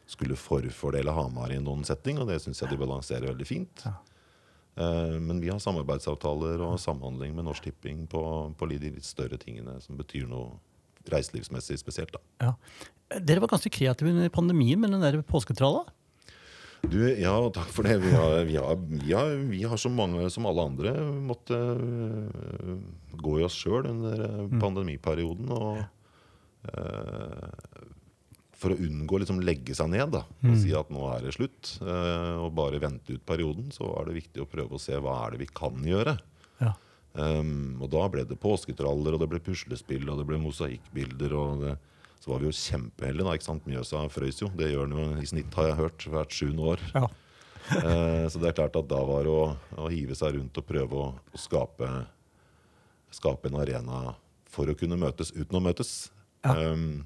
skulle 0.08 0.40
forfordele 0.40 1.14
Hamar 1.14 1.52
i 1.52 1.60
noen 1.62 1.84
setting, 1.88 2.22
og 2.22 2.30
det 2.32 2.40
syns 2.44 2.62
jeg 2.64 2.72
de 2.72 2.80
balanserer 2.80 3.28
veldig 3.30 3.48
fint. 3.48 3.84
Ja. 3.86 3.98
Eh, 4.78 5.18
men 5.20 5.42
vi 5.44 5.52
har 5.52 5.60
samarbeidsavtaler 5.64 6.62
og 6.64 6.80
samhandling 6.82 7.36
med 7.36 7.48
Norsk 7.48 7.68
Tipping 7.68 8.06
på, 8.12 8.22
på 8.58 8.70
de 8.72 8.80
litt 8.88 9.08
større 9.08 9.40
tingene 9.42 9.80
som 9.84 10.00
betyr 10.00 10.28
noe 10.30 10.56
reiselivsmessig 11.12 11.80
spesielt. 11.82 12.18
Ja. 12.44 12.54
Dere 13.24 13.44
var 13.44 13.52
ganske 13.54 13.72
kreative 13.72 14.12
under 14.12 14.32
pandemien 14.34 14.80
med 14.82 14.94
den 14.94 15.04
der 15.04 15.22
påsketralla. 15.26 15.86
Du, 16.86 17.00
ja, 17.10 17.34
takk 17.56 17.72
for 17.74 17.88
det. 17.88 17.98
Vi 18.04 18.12
har, 18.14 18.44
vi 18.46 18.58
har, 18.60 18.76
vi 18.78 19.14
har, 19.16 19.32
vi 19.50 19.62
har 19.66 19.80
som 19.82 19.96
mange 19.98 20.28
som 20.32 20.46
alle 20.46 20.68
andre 20.70 20.94
måtte 21.26 21.58
øh, 21.58 22.76
gå 23.18 23.40
i 23.40 23.46
oss 23.48 23.58
sjøl 23.58 23.90
under 23.90 24.22
øh, 24.28 24.60
pandemiperioden. 24.62 25.50
Og 25.58 25.82
øh, 26.70 27.48
for 28.58 28.74
å 28.74 28.80
unngå 28.82 29.18
å 29.18 29.22
liksom 29.22 29.42
legge 29.46 29.76
seg 29.78 29.92
ned 29.94 30.16
da, 30.16 30.24
og 30.26 30.56
si 30.58 30.72
at 30.76 30.90
nå 30.94 31.04
er 31.12 31.28
det 31.28 31.36
slutt, 31.36 31.76
uh, 31.86 32.42
og 32.42 32.56
bare 32.58 32.82
vente 32.82 33.14
ut 33.14 33.26
perioden, 33.28 33.70
så 33.74 33.92
er 34.00 34.10
det 34.10 34.18
viktig 34.18 34.42
å 34.44 34.50
prøve 34.50 34.78
å 34.78 34.82
se 34.82 34.98
hva 34.98 35.20
er 35.26 35.36
det 35.36 35.44
vi 35.44 35.50
kan 35.60 35.78
gjøre. 35.86 36.16
Ja. 36.64 36.72
Um, 37.18 37.78
og 37.82 37.92
da 37.94 38.08
ble 38.14 38.24
det 38.30 38.40
påsketraller, 38.42 39.14
og 39.14 39.22
det 39.22 39.30
ble 39.30 39.42
puslespill, 39.46 40.10
og 40.10 40.22
det 40.22 40.26
ble 40.30 40.42
mosaikkbilder. 40.42 41.34
og 41.38 41.64
det, 41.64 41.76
Så 42.22 42.32
var 42.32 42.42
vi 42.42 42.50
jo 42.50 42.58
kjempeheldige. 42.58 43.28
da, 43.28 43.36
ikke 43.38 43.50
sant? 43.50 43.70
Mjøsa 43.70 44.04
frøys 44.14 44.42
jo. 44.42 44.50
Det 44.58 44.72
gjør 44.72 44.90
den 44.90 44.98
jo 44.98 45.22
i 45.22 45.30
snitt, 45.30 45.54
har 45.54 45.70
jeg 45.70 45.80
hørt, 45.82 46.08
hvert 46.14 46.38
sjuende 46.38 46.70
år. 46.74 46.86
Ja. 46.96 47.08
uh, 47.78 48.26
så 48.32 48.42
det 48.42 48.52
er 48.52 48.58
klart 48.58 48.80
at 48.80 48.90
da 48.90 49.02
var 49.06 49.26
det 49.28 49.34
å, 49.34 49.52
å 49.86 49.92
hive 49.94 50.18
seg 50.18 50.38
rundt 50.40 50.58
og 50.58 50.66
prøve 50.66 50.98
å, 50.98 51.12
å 51.14 51.42
skape, 51.42 51.92
skape 53.14 53.54
en 53.54 53.62
arena 53.62 54.02
for 54.50 54.70
å 54.70 54.78
kunne 54.78 54.98
møtes 54.98 55.30
uten 55.38 55.62
å 55.62 55.62
møtes. 55.62 56.10
Ja. 56.42 56.74
Um, 56.74 57.06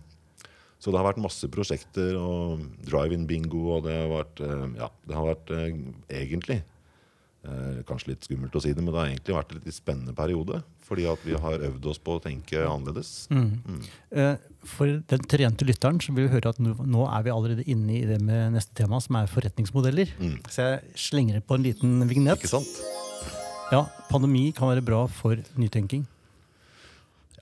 så 0.81 0.89
det 0.89 0.97
har 0.97 1.05
vært 1.11 1.21
masse 1.21 1.45
prosjekter 1.53 2.15
og 2.17 2.63
drive-in-bingo, 2.87 3.59
og 3.75 3.83
det 3.85 3.93
har 3.99 4.07
vært, 4.09 4.39
eh, 4.41 4.67
ja, 4.81 4.87
det 5.07 5.17
har 5.17 5.27
vært 5.27 5.51
eh, 5.53 5.67
egentlig 6.23 6.57
eh, 7.45 7.81
Kanskje 7.85 8.15
litt 8.15 8.25
skummelt 8.25 8.55
å 8.57 8.61
si 8.63 8.71
det, 8.73 8.81
men 8.81 8.89
det 8.89 8.97
har 8.97 9.11
egentlig 9.11 9.35
vært 9.37 9.53
en 9.53 9.61
litt 9.61 9.77
spennende 9.77 10.15
periode. 10.17 10.63
Fordi 10.87 11.05
at 11.07 11.21
vi 11.23 11.37
har 11.37 11.63
øvd 11.69 11.85
oss 11.87 12.01
på 12.03 12.17
å 12.17 12.21
tenke 12.23 12.63
annerledes. 12.65 13.11
Eh, 13.31 14.33
For 14.67 14.97
den 15.13 15.27
trente 15.29 15.65
lytteren 15.69 16.01
så 16.03 16.15
vil 16.17 16.25
vi 16.27 16.33
høre 16.33 16.51
at 16.51 16.59
nå, 16.61 17.05
er 17.05 17.23
vi 17.25 17.33
allerede 17.33 17.67
inne 17.69 17.99
i 17.99 18.01
det 18.09 18.17
med 18.21 18.57
neste 18.57 18.73
tema, 18.81 18.99
som 19.05 19.15
er 19.21 19.29
forretningsmodeller. 19.31 20.11
Så 20.49 20.65
jeg 20.65 20.97
slenger 21.09 21.45
på 21.45 21.57
en 21.57 21.65
liten 21.69 22.01
vignett. 22.09 22.41
Ikke 22.41 22.51
sant? 22.57 22.81
Ja, 23.71 23.85
Pandemi 24.09 24.49
kan 24.57 24.73
være 24.73 24.83
bra 24.83 25.05
for 25.07 25.39
nytenking. 25.61 26.03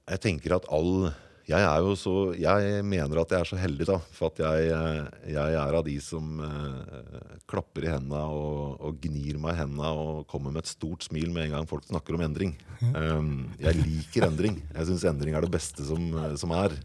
Jeg 0.10 0.22
tenker 0.28 0.60
at 0.60 0.68
all 0.74 1.10
jeg 1.50 1.66
er 1.66 1.80
jo 1.82 1.96
så 1.98 2.14
Jeg 2.38 2.84
mener 2.86 3.22
at 3.22 3.32
jeg 3.34 3.42
er 3.42 3.50
så 3.50 3.58
heldig, 3.60 3.88
da. 3.90 3.98
For 4.14 4.30
at 4.30 4.42
jeg, 4.44 4.70
eh, 4.76 5.30
jeg 5.34 5.56
er 5.58 5.78
av 5.80 5.86
de 5.88 5.96
som 6.04 6.44
eh, 6.46 7.32
klapper 7.50 7.88
i 7.88 7.94
henda 7.94 8.22
og, 8.30 8.78
og 8.86 9.00
gnir 9.02 9.40
meg 9.42 9.56
i 9.56 9.62
henda 9.64 9.90
og 9.98 10.28
kommer 10.30 10.54
med 10.54 10.64
et 10.64 10.72
stort 10.72 11.08
smil 11.08 11.34
med 11.34 11.48
en 11.48 11.58
gang 11.58 11.70
folk 11.70 11.88
snakker 11.88 12.18
om 12.18 12.26
endring. 12.28 12.54
Um, 12.94 13.50
jeg 13.60 13.82
liker 13.82 14.28
endring. 14.30 14.62
Jeg 14.76 14.92
syns 14.92 15.08
endring 15.10 15.36
er 15.36 15.46
det 15.46 15.54
beste 15.54 15.88
som, 15.88 16.06
som 16.40 16.54
er. 16.60 16.78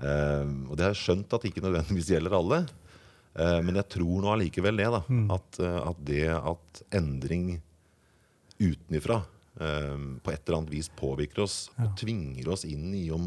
Um, 0.00 0.70
og 0.70 0.76
det 0.76 0.86
har 0.86 0.94
jeg 0.94 1.02
skjønt 1.02 1.34
at 1.36 1.48
ikke 1.48 1.64
nødvendigvis 1.64 2.12
gjelder 2.12 2.36
alle. 2.36 2.62
Uh, 3.32 3.58
men 3.64 3.80
jeg 3.80 3.88
tror 3.96 4.22
nå 4.22 4.32
allikevel 4.34 4.80
det. 4.80 4.88
da 4.92 5.02
at, 5.36 5.60
uh, 5.64 5.82
at 5.88 6.06
det 6.08 6.24
at 6.36 6.84
endring 7.00 7.52
utenifra 8.60 9.22
um, 9.56 10.18
på 10.20 10.32
et 10.32 10.42
eller 10.44 10.60
annet 10.60 10.72
vis 10.74 10.90
påvirker 10.96 11.44
oss 11.46 11.62
og 11.78 11.94
tvinger 12.00 12.50
oss 12.52 12.66
inn 12.68 12.90
i 12.96 13.06
å 13.12 13.20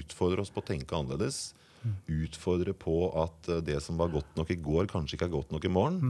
utfordre 0.00 0.44
oss 0.44 0.52
på 0.54 0.62
å 0.62 0.68
tenke 0.68 0.96
annerledes. 0.96 1.52
Utfordre 2.10 2.74
på 2.76 3.00
at 3.22 3.50
uh, 3.52 3.60
det 3.64 3.78
som 3.84 3.98
var 4.00 4.12
godt 4.12 4.38
nok 4.38 4.52
i 4.52 4.60
går, 4.60 4.88
kanskje 4.90 5.18
ikke 5.18 5.28
er 5.30 5.36
godt 5.36 5.52
nok 5.54 5.64
i 5.64 5.72
morgen. 5.72 6.00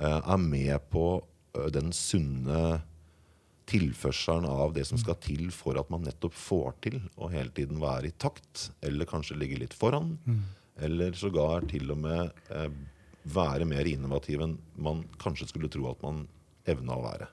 uh, 0.00 0.20
er 0.20 0.40
med 0.42 0.88
på 0.92 1.04
uh, 1.20 1.68
den 1.74 1.92
sunne 1.96 2.80
tilførselen 3.68 4.46
av 4.48 4.72
det 4.76 4.86
som 4.88 5.00
skal 5.00 5.18
til 5.20 5.50
for 5.52 5.78
at 5.80 5.90
man 5.92 6.06
nettopp 6.06 6.36
får 6.36 6.76
til 6.86 7.00
å 7.20 7.28
hele 7.32 7.52
tiden 7.54 7.80
være 7.82 8.08
i 8.08 8.16
takt, 8.16 8.70
eller 8.80 9.08
kanskje 9.08 9.36
ligge 9.36 9.58
litt 9.60 9.76
foran. 9.76 10.14
Eller 10.80 11.12
sågar 11.18 11.66
til 11.68 11.90
og 11.92 11.98
med 12.00 12.32
eh, 12.54 12.70
være 13.28 13.66
mer 13.68 13.88
innovativ 13.90 14.44
enn 14.44 14.56
man 14.78 15.02
kanskje 15.20 15.50
skulle 15.50 15.70
tro 15.72 15.88
at 15.90 16.00
man 16.04 16.24
evna 16.68 16.96
å 16.96 17.04
være. 17.04 17.28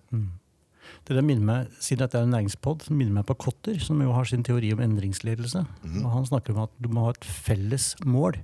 Det 1.06 1.18
der 1.18 1.26
minner 1.26 1.46
meg, 1.46 1.78
Siden 1.84 2.04
dette 2.04 2.20
er 2.20 2.28
en 2.28 2.34
næringspod, 2.34 2.88
minner 2.92 3.20
meg 3.20 3.28
på 3.30 3.38
Kotter, 3.46 3.80
som 3.84 4.02
jo 4.02 4.14
har 4.16 4.28
sin 4.30 4.44
teori 4.46 4.72
om 4.74 4.84
endringsledelse. 4.86 5.66
Og 6.04 6.10
Han 6.14 6.28
snakker 6.30 6.56
om 6.56 6.66
at 6.66 6.74
du 6.82 6.90
må 6.90 7.08
ha 7.08 7.16
et 7.16 7.26
felles 7.26 7.94
mål. 8.06 8.40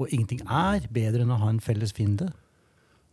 Og 0.00 0.08
ingenting 0.08 0.42
er 0.48 0.86
bedre 0.92 1.24
enn 1.24 1.34
å 1.34 1.40
ha 1.40 1.50
en 1.52 1.60
felles 1.62 1.92
fiende. 1.96 2.30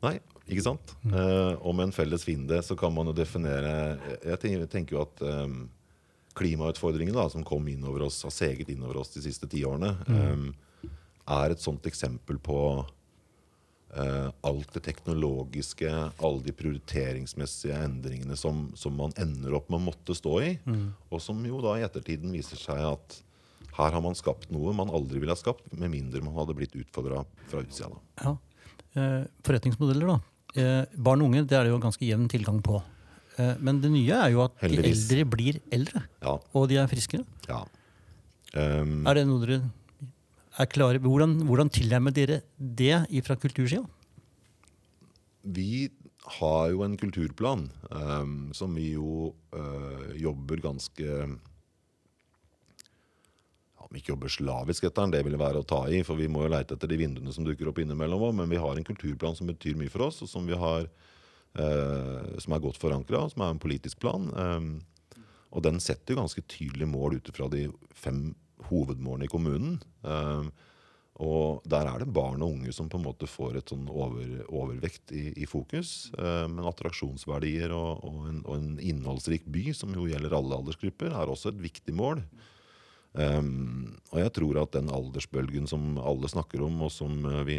Nei, 0.03 0.15
ikke 0.47 0.63
sant? 0.65 0.93
Eh, 1.09 1.53
og 1.59 1.75
med 1.75 1.89
en 1.89 1.95
felles 1.95 2.23
fiende 2.25 2.61
så 2.65 2.77
kan 2.79 2.93
man 2.95 3.09
jo 3.09 3.13
definere 3.17 3.99
Jeg 4.23 4.39
tenker, 4.41 4.69
tenker 4.71 4.95
jo 4.95 5.01
at 5.03 5.23
um, 5.27 5.67
klimautfordringene 6.39 7.17
da, 7.17 7.27
som 7.31 7.43
kom 7.47 7.67
innover 7.67 8.07
oss, 8.07 8.21
har 8.23 8.33
seget 8.33 8.71
innover 8.71 9.01
oss 9.01 9.11
de 9.15 9.23
siste 9.25 9.49
tiårene, 9.51 9.91
eh, 10.07 10.87
er 11.29 11.53
et 11.53 11.61
sånt 11.61 11.85
eksempel 11.85 12.39
på 12.41 12.59
alt 13.89 14.73
det 14.75 14.83
teknologiske, 14.85 15.89
alle 16.21 16.43
de 16.45 16.51
prioriteringsmessige 16.53 17.73
endringene 17.87 18.35
som, 18.37 18.67
som 18.77 18.93
man 18.95 19.11
ender 19.17 19.55
opp 19.57 19.69
med 19.71 19.79
å 19.79 19.85
måtte 19.87 20.13
stå 20.17 20.33
i, 20.45 20.51
og 21.09 21.21
som 21.23 21.39
jo 21.47 21.57
da 21.63 21.73
i 21.79 21.85
ettertiden 21.87 22.31
viser 22.35 22.59
seg 22.61 22.83
at 22.85 23.17
her 23.79 23.95
har 23.95 24.01
man 24.03 24.13
skapt 24.17 24.51
noe 24.53 24.73
man 24.75 24.91
aldri 24.93 25.19
ville 25.23 25.33
ha 25.33 25.39
skapt, 25.39 25.71
med 25.73 25.89
mindre 25.93 26.21
man 26.21 26.35
hadde 26.37 26.53
blitt 26.57 26.75
utfordra 26.77 27.23
fra 27.49 27.63
utsida. 27.63 27.97
Ja. 28.21 28.35
Eh, 28.93 29.23
forretningsmodeller, 29.45 30.13
da. 30.13 30.19
Eh, 30.59 30.85
barn 30.97 31.21
og 31.23 31.29
unge 31.31 31.45
det 31.47 31.55
er 31.57 31.65
det 31.67 31.73
jo 31.73 31.81
ganske 31.81 32.05
jevn 32.05 32.27
tilgang 32.31 32.61
på. 32.65 32.81
Eh, 33.39 33.55
men 33.63 33.79
det 33.81 33.91
nye 33.93 34.15
er 34.25 34.33
jo 34.33 34.43
at 34.43 34.57
Heldigvis. 34.61 35.07
de 35.07 35.15
eldre 35.21 35.29
blir 35.33 35.59
eldre, 35.71 36.03
Ja, 36.21 36.37
og 36.53 36.67
de 36.69 36.77
er 36.81 36.87
friskere. 36.91 37.25
ja. 37.47 37.63
Um, 38.49 39.05
Er 39.05 39.13
det 39.13 39.27
noe 39.29 39.45
dere 39.45 39.59
er 39.59 39.65
klare 40.67 40.99
Hvordan, 40.99 41.37
hvordan 41.47 41.71
tilnærmer 41.71 42.11
dere 42.11 42.41
det 42.57 43.05
fra 43.23 43.37
kultursida? 43.39 43.85
Vi 45.43 45.87
har 46.39 46.69
jo 46.73 46.83
en 46.83 46.97
kulturplan 46.99 47.69
um, 47.89 48.51
som 48.53 48.75
vi 48.75 48.91
jo 48.93 49.31
uh, 49.55 50.09
jobber 50.19 50.59
ganske 50.61 51.05
Om 53.79 53.95
ikke 53.97 54.11
jobber 54.11 54.29
slavisk 54.29 54.83
etter 54.85 55.07
den, 55.07 55.15
det 55.15 55.23
ville 55.25 55.39
være 55.39 55.63
å 55.63 55.65
ta 55.65 55.85
i, 55.89 56.03
for 56.05 56.19
vi 56.19 56.27
må 56.29 56.43
jo 56.43 56.51
leite 56.53 56.75
etter 56.75 56.91
de 56.91 56.99
vinduene 56.99 57.31
som 57.33 57.47
dukker 57.47 57.71
opp 57.71 57.79
innimellom 57.81 58.27
òg. 58.27 58.35
Men 58.37 58.51
vi 58.51 58.59
har 58.61 58.77
en 58.77 58.85
kulturplan 58.85 59.33
som 59.39 59.49
betyr 59.49 59.79
mye 59.79 59.89
for 59.89 60.05
oss, 60.05 60.19
og 60.21 60.29
som, 60.29 60.45
har, 60.61 60.85
eh, 61.57 62.27
som 62.43 62.53
er 62.53 62.61
godt 62.61 62.77
forankra, 62.77 63.23
som 63.31 63.41
er 63.41 63.55
en 63.55 63.63
politisk 63.63 63.97
plan. 64.03 64.29
ehm, 64.29 64.69
og 65.49 65.65
den 65.65 65.81
setter 65.81 66.13
jo 66.13 66.19
ganske 66.19 66.45
tydelige 66.45 66.91
mål 66.91 67.17
ut 67.17 67.31
fra 67.33 67.49
de 67.49 67.63
fem 67.97 68.35
hovedmålene 68.67 69.29
i 69.29 69.31
kommunen. 69.31 69.77
Ehm, 70.03 70.51
og 71.19 71.65
der 71.67 71.87
er 71.89 71.99
det 71.99 72.13
barn 72.15 72.43
og 72.45 72.53
unge 72.55 72.71
som 72.71 72.87
på 72.91 72.95
en 72.99 73.03
måte 73.09 73.27
får 73.27 73.57
et 73.59 73.71
sånn 73.73 73.89
over, 73.91 74.37
overvekt 74.47 75.11
i, 75.11 75.25
i 75.43 75.47
fokus. 75.49 76.11
Eh, 76.15 76.45
men 76.47 76.67
attraksjonsverdier 76.69 77.73
og, 77.75 78.05
og, 78.07 78.21
en, 78.29 78.39
og 78.45 78.55
en 78.55 78.69
innholdsrik 78.79 79.47
by, 79.51 79.65
som 79.75 79.91
jo 79.95 80.07
gjelder 80.07 80.37
alle 80.37 80.61
aldersgrupper, 80.61 81.11
er 81.11 81.31
også 81.31 81.51
et 81.51 81.59
viktig 81.65 81.95
mål. 81.99 82.23
Um, 83.13 83.97
og 84.13 84.19
jeg 84.21 84.31
tror 84.37 84.59
at 84.61 84.75
den 84.75 84.89
aldersbølgen 84.93 85.65
som 85.67 85.97
alle 85.97 86.29
snakker 86.29 86.61
om, 86.61 86.77
og 86.85 86.91
som 86.93 87.23
eh, 87.25 87.41
vi 87.47 87.57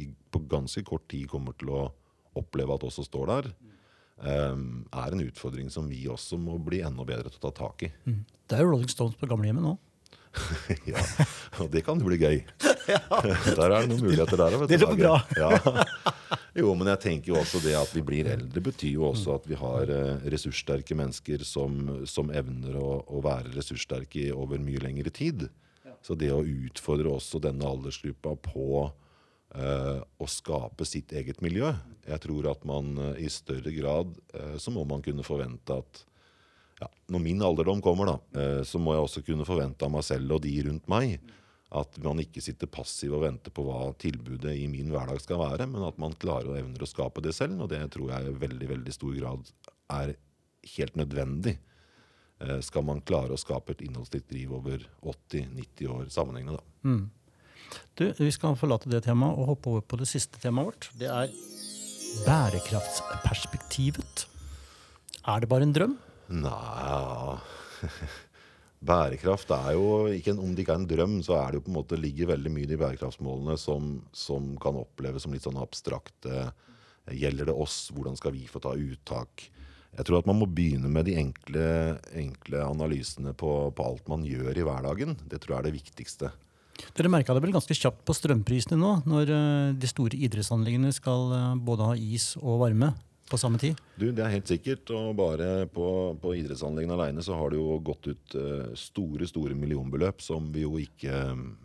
i, 0.00 0.08
på 0.32 0.40
ganske 0.50 0.80
kort 0.88 1.04
tid 1.12 1.28
kommer 1.30 1.54
til 1.60 1.70
å 1.74 1.82
oppleve 2.40 2.74
at 2.74 2.86
også 2.88 3.04
står 3.04 3.28
der, 3.30 3.50
um, 4.24 4.86
er 4.88 5.14
en 5.14 5.26
utfordring 5.26 5.68
som 5.70 5.86
vi 5.90 6.06
også 6.10 6.40
må 6.40 6.56
bli 6.64 6.80
enda 6.82 7.04
bedre 7.06 7.30
til 7.30 7.42
å 7.42 7.44
ta 7.50 7.52
tak 7.60 7.84
i. 7.86 7.92
Det 8.48 8.56
er 8.56 8.64
jo 8.64 8.72
Rolling 8.72 8.90
Stones 8.90 9.20
på 9.20 9.28
gamlehjemmet 9.30 9.68
nå. 9.68 9.76
ja, 10.92 11.02
og 11.62 11.70
det 11.72 11.84
kan 11.86 12.00
jo 12.00 12.08
bli 12.08 12.18
gøy. 12.18 12.40
der 13.58 13.64
er 13.64 13.74
det 13.74 13.88
noen 13.90 14.02
muligheter 14.02 14.40
der 14.40 14.56
òg. 14.58 14.66
Det 14.70 14.80
lover 14.82 15.00
bra. 15.00 15.16
Ja. 15.38 15.50
Jo, 16.54 16.68
men 16.78 16.86
jeg 16.86 17.00
tenker 17.02 17.32
jo 17.32 17.40
også 17.40 17.58
det 17.64 17.72
at 17.74 17.90
vi 17.96 18.00
blir 18.06 18.28
eldre, 18.30 18.60
betyr 18.62 18.92
jo 18.92 19.08
også 19.08 19.32
at 19.40 19.46
vi 19.50 19.56
har 19.58 19.90
eh, 19.90 20.26
ressurssterke 20.30 20.94
mennesker 20.94 21.42
som, 21.42 21.80
som 22.06 22.30
evner 22.30 22.76
å, 22.78 23.00
å 23.10 23.22
være 23.24 23.56
ressurssterke 23.56 24.28
over 24.30 24.62
mye 24.62 24.78
lengre 24.84 25.10
tid. 25.10 25.48
Så 26.04 26.14
det 26.14 26.30
å 26.30 26.44
utfordre 26.44 27.10
også 27.10 27.40
denne 27.42 27.66
aldersgruppa 27.66 28.36
på 28.44 28.66
uh, 28.84 29.98
å 30.04 30.26
skape 30.28 30.86
sitt 30.88 31.14
eget 31.16 31.40
miljø 31.44 31.70
Jeg 32.04 32.20
tror 32.26 32.50
at 32.50 32.66
man 32.68 32.90
uh, 33.00 33.12
i 33.16 33.30
større 33.32 33.72
grad 33.72 34.12
uh, 34.36 34.56
så 34.60 34.74
må 34.74 34.84
man 34.88 35.02
kunne 35.04 35.24
forvente 35.24 35.78
at 35.80 36.04
ja, 36.84 36.90
når 37.14 37.24
min 37.24 37.42
alderdom 37.44 37.80
kommer, 37.84 38.12
da, 38.12 38.40
eh, 38.40 38.60
så 38.66 38.80
må 38.80 38.94
jeg 38.94 39.06
også 39.06 39.24
kunne 39.26 39.46
forvente 39.48 39.86
av 39.86 39.92
meg 39.94 40.04
selv 40.06 40.36
og 40.36 40.44
de 40.44 40.54
rundt 40.68 40.86
meg 40.92 41.16
at 41.74 41.96
man 42.04 42.20
ikke 42.22 42.42
sitter 42.44 42.70
passiv 42.70 43.16
og 43.16 43.24
venter 43.24 43.50
på 43.54 43.64
hva 43.66 43.88
tilbudet 43.98 44.52
i 44.54 44.68
min 44.70 44.92
hverdag 44.94 45.18
skal 45.22 45.40
være, 45.40 45.66
men 45.70 45.82
at 45.86 45.96
man 45.98 46.14
klarer 46.22 46.52
og 46.52 46.58
evner 46.60 46.84
å 46.84 46.88
skape 46.88 47.24
det 47.24 47.34
selv. 47.34 47.64
Og 47.64 47.70
det 47.72 47.80
tror 47.94 48.12
jeg 48.12 48.30
i 48.30 48.36
veldig 48.44 48.68
veldig 48.70 48.94
stor 48.94 49.16
grad 49.16 49.50
er 49.96 50.14
helt 50.76 51.00
nødvendig. 51.00 51.56
eh, 52.44 52.60
skal 52.60 52.82
man 52.82 53.00
klare 53.00 53.34
å 53.34 53.40
skape 53.40 53.72
et 53.72 53.82
innholdsrikt 53.86 54.28
driv 54.30 54.52
over 54.58 54.82
80-90 55.02 55.88
år 55.88 56.08
sammenhengende. 56.10 56.58
Da. 56.58 56.90
Mm. 56.90 57.10
Du, 57.94 58.04
vi 58.18 58.30
skal 58.34 58.56
forlate 58.58 58.90
det 58.90 59.04
temaet 59.06 59.38
og 59.38 59.54
hoppe 59.54 59.70
over 59.70 59.84
på 59.86 59.98
det 59.98 60.08
siste 60.10 60.38
temaet 60.42 60.66
vårt. 60.66 60.90
Det 60.98 61.08
er 61.10 61.30
bærekraftsperspektivet. 62.26 64.26
Er 65.26 65.40
det 65.40 65.48
bare 65.50 65.62
en 65.66 65.74
drøm? 65.74 65.96
Nei 66.32 67.34
Bærekraft 68.84 69.48
er 69.56 69.72
jo 69.76 69.84
ikke 70.12 70.34
en, 70.34 70.42
Om 70.44 70.52
det 70.52 70.64
ikke 70.64 70.74
er 70.76 70.82
en 70.82 70.88
drøm, 70.88 71.16
så 71.24 71.38
er 71.38 71.52
det 71.52 71.60
jo 71.60 71.64
på 71.66 71.72
en 71.72 71.78
måte 71.78 71.98
ligger 72.00 72.34
veldig 72.34 72.52
mye 72.52 72.68
i 72.68 72.78
bærekraftsmålene 72.80 73.56
som, 73.60 73.96
som 74.12 74.52
kan 74.60 74.76
oppleves 74.76 75.24
som 75.24 75.32
litt 75.32 75.46
sånn 75.46 75.60
abstrakte. 75.60 76.50
Gjelder 77.08 77.48
det 77.48 77.56
oss? 77.64 77.88
Hvordan 77.96 78.18
skal 78.20 78.34
vi 78.36 78.44
få 78.50 78.60
ta 78.64 78.74
uttak? 78.76 79.46
Jeg 79.94 80.08
tror 80.08 80.20
at 80.20 80.28
man 80.28 80.40
må 80.40 80.48
begynne 80.50 80.90
med 80.90 81.06
de 81.06 81.14
enkle, 81.20 81.66
enkle 82.18 82.64
analysene 82.66 83.34
på, 83.38 83.50
på, 83.76 83.86
alt 83.86 84.08
man 84.10 84.24
gjør 84.26 84.58
i 84.58 84.66
hverdagen. 84.66 85.16
Det 85.30 85.40
tror 85.40 85.54
jeg 85.54 85.60
er 85.60 85.68
det 85.68 85.76
viktigste. 85.78 86.32
Dere 86.98 87.12
merka 87.12 87.36
det 87.36 87.44
vel 87.44 87.54
ganske 87.54 87.76
kjapt 87.78 88.02
på 88.04 88.16
strømprisene 88.18 88.76
nå, 88.80 88.94
når 89.06 89.30
eh, 89.30 89.74
de 89.78 89.88
store 89.90 90.18
idrettsanleggene 90.18 90.90
skal 90.92 91.30
eh, 91.36 91.50
både 91.62 91.92
ha 91.92 91.94
is 91.94 92.32
og 92.40 92.64
varme? 92.64 92.90
På 93.30 93.38
samme 93.38 93.58
tid? 93.58 93.78
Du, 93.96 94.10
Det 94.12 94.22
er 94.22 94.32
helt 94.32 94.48
sikkert. 94.48 94.90
og 94.90 95.16
Bare 95.16 95.66
på, 95.72 95.86
på 96.20 96.34
idrettsanleggene 96.36 96.96
alene 96.96 97.24
så 97.24 97.36
har 97.38 97.50
det 97.50 97.58
jo 97.60 97.78
gått 97.84 98.08
ut 98.10 98.36
uh, 98.36 98.74
store 98.76 99.28
store 99.30 99.56
millionbeløp 99.58 100.22
som 100.22 100.50
vi 100.52 100.64
jo 100.66 100.76
ikke, 100.82 101.16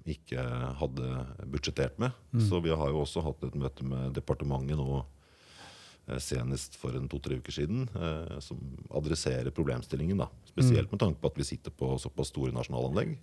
ikke 0.07 0.45
hadde 0.79 1.09
budsjettert 1.51 1.99
med. 1.99 2.15
Mm. 2.31 2.45
Så 2.47 2.61
vi 2.63 2.73
har 2.73 2.93
jo 2.93 3.03
også 3.03 3.23
hatt 3.25 3.43
et 3.47 3.59
møte 3.59 3.87
med 3.87 4.15
departementet 4.15 4.79
nå 4.79 5.01
uh, 5.01 6.19
senest 6.21 6.79
for 6.79 6.95
en 6.95 7.09
to-tre 7.11 7.41
uker 7.41 7.59
siden, 7.59 7.89
uh, 7.97 8.39
som 8.43 8.61
adresserer 8.95 9.51
problemstillingen. 9.51 10.23
da. 10.23 10.29
Spesielt 10.47 10.87
mm. 10.87 10.95
med 10.95 11.05
tanke 11.05 11.21
på 11.21 11.33
at 11.33 11.43
vi 11.43 11.49
sitter 11.51 11.75
på 11.75 11.97
såpass 11.99 12.31
store 12.33 12.55
nasjonalanlegg. 12.55 13.17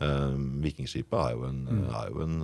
Vikingskipet 0.00 1.12
er 1.12 1.34
jo, 1.36 1.42
en, 1.44 1.58
mm. 1.68 1.80
er 1.92 2.06
jo 2.08 2.22
en, 2.24 2.36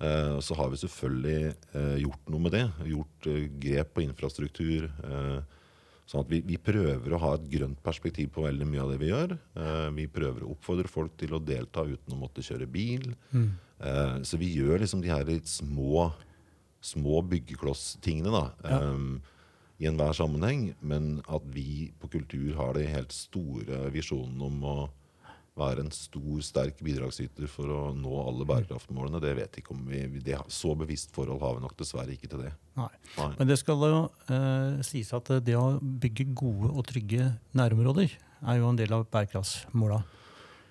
Uh, 0.00 0.40
så 0.40 0.56
har 0.56 0.72
vi 0.72 0.80
selvfølgelig 0.80 2.00
gjort 2.00 2.32
noe 2.32 2.46
med 2.46 2.56
det. 2.56 2.64
Gjort 2.88 3.28
grep 3.60 3.92
på 3.94 4.06
infrastruktur. 4.06 4.88
Uh, 5.04 5.53
Sånn 6.04 6.20
at 6.20 6.28
vi, 6.28 6.42
vi, 6.44 6.58
prøver 6.60 7.14
å 7.14 7.20
ha 7.22 7.30
et 7.38 7.46
grønt 7.48 7.78
perspektiv 7.84 8.34
på 8.34 8.44
veldig 8.44 8.66
mye 8.68 8.82
av 8.82 8.90
det 8.92 8.98
vi 9.00 9.08
gjør. 9.08 9.36
Eh, 9.56 9.86
vi 9.96 10.04
prøver 10.12 10.44
å 10.44 10.50
oppfordre 10.52 10.90
folk 10.90 11.14
til 11.20 11.32
å 11.32 11.40
delta 11.40 11.86
uten 11.88 12.12
å 12.12 12.18
måtte 12.20 12.44
kjøre 12.44 12.68
bil. 12.68 13.06
Mm. 13.32 13.46
Eh, 13.80 14.18
så 14.28 14.40
vi 14.40 14.50
gjør 14.52 14.82
liksom 14.82 15.00
de 15.04 15.12
her 15.12 15.24
litt 15.28 15.48
små, 15.48 16.10
små 16.84 17.22
byggeklosstingene 17.30 18.34
da, 18.34 18.44
ja. 18.66 18.82
eh, 18.82 19.32
i 19.80 19.88
enhver 19.88 20.12
sammenheng. 20.16 20.74
Men 20.84 21.22
at 21.24 21.48
vi 21.56 21.88
på 22.00 22.12
kultur 22.18 22.52
har 22.60 22.76
de 22.76 22.84
helt 22.90 23.16
store 23.16 23.86
visjonene 23.94 24.50
om 24.52 24.68
å 24.68 24.76
være 25.58 25.84
en 25.84 25.92
stor, 25.94 26.40
sterk 26.42 26.80
bidragsyter 26.82 27.46
for 27.50 27.70
å 27.70 27.80
nå 27.94 28.14
alle 28.24 28.46
bærekraftmålene, 28.48 29.20
det 29.22 29.36
vet 29.38 29.60
ikke 29.60 29.74
om 29.76 29.84
vi, 29.86 30.02
det, 30.24 30.40
Så 30.50 30.74
bevisst 30.78 31.14
forhold 31.14 31.42
har 31.44 31.54
vi 31.56 31.62
nok 31.62 31.76
dessverre 31.78 32.14
ikke 32.14 32.30
til 32.32 32.42
det. 32.46 32.50
Nei. 32.78 32.90
Nei. 33.20 33.30
Men 33.38 33.50
det 33.52 33.60
skal 33.60 33.86
jo 33.86 34.00
eh, 34.34 34.82
sies 34.86 35.14
at 35.14 35.30
det 35.46 35.54
å 35.58 35.78
bygge 35.78 36.26
gode 36.34 36.72
og 36.72 36.82
trygge 36.90 37.30
nærområder 37.54 38.18
er 38.44 38.60
jo 38.60 38.68
en 38.68 38.80
del 38.80 38.98
av 38.98 39.06
bærekraftsmåla. 39.14 40.02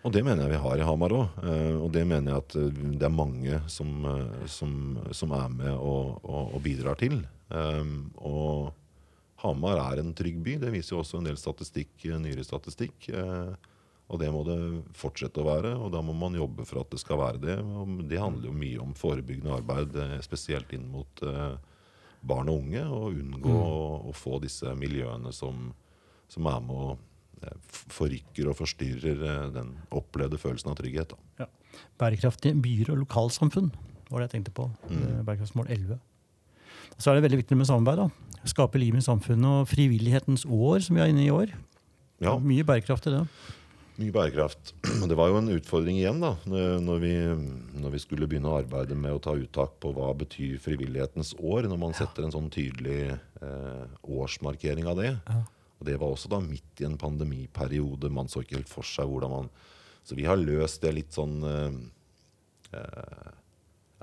Og 0.04 0.12
det 0.12 0.26
mener 0.28 0.44
jeg 0.44 0.58
vi 0.58 0.64
har 0.66 0.82
i 0.82 0.86
Hamar 0.86 1.16
òg. 1.16 1.42
Eh, 1.48 1.76
og 1.80 1.90
det 1.96 2.04
mener 2.04 2.34
jeg 2.34 2.44
at 2.44 2.56
eh, 2.60 2.86
det 3.00 3.08
er 3.08 3.20
mange 3.24 3.64
som, 3.72 3.94
eh, 4.12 4.48
som, 4.52 4.74
som 5.16 5.36
er 5.40 5.52
med 5.54 5.74
og, 5.78 6.18
og, 6.28 6.58
og 6.58 6.64
bidrar 6.66 7.00
til. 7.00 7.22
Eh, 7.56 7.94
og 8.20 8.74
Hamar 9.46 9.80
er 9.80 10.04
en 10.04 10.12
trygg 10.16 10.44
by. 10.44 10.58
Det 10.60 10.74
viser 10.76 10.98
jo 10.98 11.06
også 11.06 11.22
en 11.22 11.30
del 11.32 11.40
statistikk, 11.40 11.96
nyere 12.20 12.44
statistikk. 12.48 13.10
Uh, 13.12 13.52
og 14.14 14.20
det 14.22 14.30
må 14.30 14.44
det 14.46 14.58
fortsette 14.98 15.42
å 15.42 15.48
være, 15.48 15.72
og 15.82 15.90
da 15.94 16.02
må 16.06 16.14
man 16.14 16.36
jobbe 16.38 16.68
for 16.70 16.84
at 16.84 16.92
det 16.94 17.00
skal 17.02 17.18
være 17.18 17.40
det. 17.42 17.56
Og 17.58 18.04
det 18.10 18.20
handler 18.22 18.52
jo 18.52 18.58
mye 18.58 18.82
om 18.84 18.92
forebyggende 18.98 19.56
arbeid, 19.56 19.96
eh, 19.98 20.20
spesielt 20.22 20.70
inn 20.78 20.86
mot 20.92 21.24
uh, 21.26 21.56
barn 22.22 22.52
og 22.54 22.62
unge. 22.62 22.84
Og 22.86 23.18
unngå 23.18 23.56
mm. 23.56 23.64
å, 23.64 23.80
å, 24.12 24.14
få 24.14 24.38
disse 24.44 24.70
miljøene 24.78 25.34
som, 25.34 25.72
som 26.30 26.50
er 26.52 26.62
med 26.68 26.84
og 26.92 27.42
uh, 27.42 27.56
forrykker 27.72 28.52
og 28.52 28.60
forstyrrer 28.62 29.50
den 29.56 29.74
opplevde 29.90 30.38
følelsen 30.42 30.70
av 30.76 30.78
trygghet. 30.78 31.18
Ja. 31.42 31.50
Bærekraftige 31.98 32.60
byer 32.62 32.94
og 32.94 33.02
lokalsamfunn 33.08 33.74
var 34.12 34.22
det 34.22 34.30
jeg 34.30 34.36
tenkte 34.36 34.54
på. 34.62 34.68
Mm. 34.92 35.24
Bærekraftsmål 35.26 35.74
11. 35.74 35.98
Så 37.02 37.10
er 37.10 37.18
det 37.18 37.26
veldig 37.26 37.42
viktig 37.42 37.58
med 37.58 37.66
samarbeid. 37.72 38.06
da. 38.06 38.46
Skape 38.46 38.78
liv 38.78 38.94
i 38.94 39.02
samfunnet 39.02 39.64
og 39.64 39.74
frivillighetens 39.74 40.46
år, 40.46 40.84
som 40.86 41.00
vi 41.00 41.02
er 41.02 41.10
inne 41.10 41.26
i 41.26 41.32
i 41.32 41.34
år. 41.34 41.58
Ja. 42.22 42.38
Mye 42.38 42.66
bærekraft 42.68 43.10
i 43.10 43.18
det. 43.18 43.26
Mye 44.04 44.12
bærekraft. 44.12 44.74
Det 45.10 45.16
var 45.16 45.32
jo 45.32 45.40
en 45.40 45.52
utfordring 45.54 45.98
igjen 46.02 46.20
da, 46.20 46.34
når 46.44 46.98
vi, 47.00 47.14
når 47.80 47.94
vi, 47.94 48.02
skulle 48.04 48.28
begynne 48.28 48.52
å 48.52 48.58
arbeide 48.60 48.98
med 49.00 49.16
å 49.16 49.22
ta 49.24 49.36
uttak 49.40 49.78
på 49.84 49.94
hva 49.96 50.10
betyr 50.20 50.60
frivillighetens 50.64 51.34
år, 51.40 51.70
når 51.72 51.80
man 51.80 51.96
setter 51.96 52.28
en 52.28 52.34
sånn 52.36 52.50
tydelig 52.52 53.14
eh, 53.14 53.86
årsmarkering 54.04 54.90
av 54.92 55.00
det. 55.00 55.14
Ja. 55.16 55.44
Og 55.80 55.88
Det 55.88 55.96
var 56.02 56.12
også 56.12 56.32
da 56.32 56.42
midt 56.44 56.84
i 56.84 56.88
en 56.88 57.00
pandemiperiode. 57.00 58.12
Man 58.12 58.32
så 58.32 58.44
ikke 58.44 58.60
helt 58.60 58.72
for 58.72 58.88
seg 58.88 59.08
hvordan 59.10 59.32
man 59.32 59.54
Så 60.04 60.18
vi 60.20 60.28
har 60.28 60.40
løst 60.40 60.84
det 60.84 60.92
litt 60.96 61.16
sånn 61.16 61.40
eh, 61.48 61.80
eh 62.80 63.32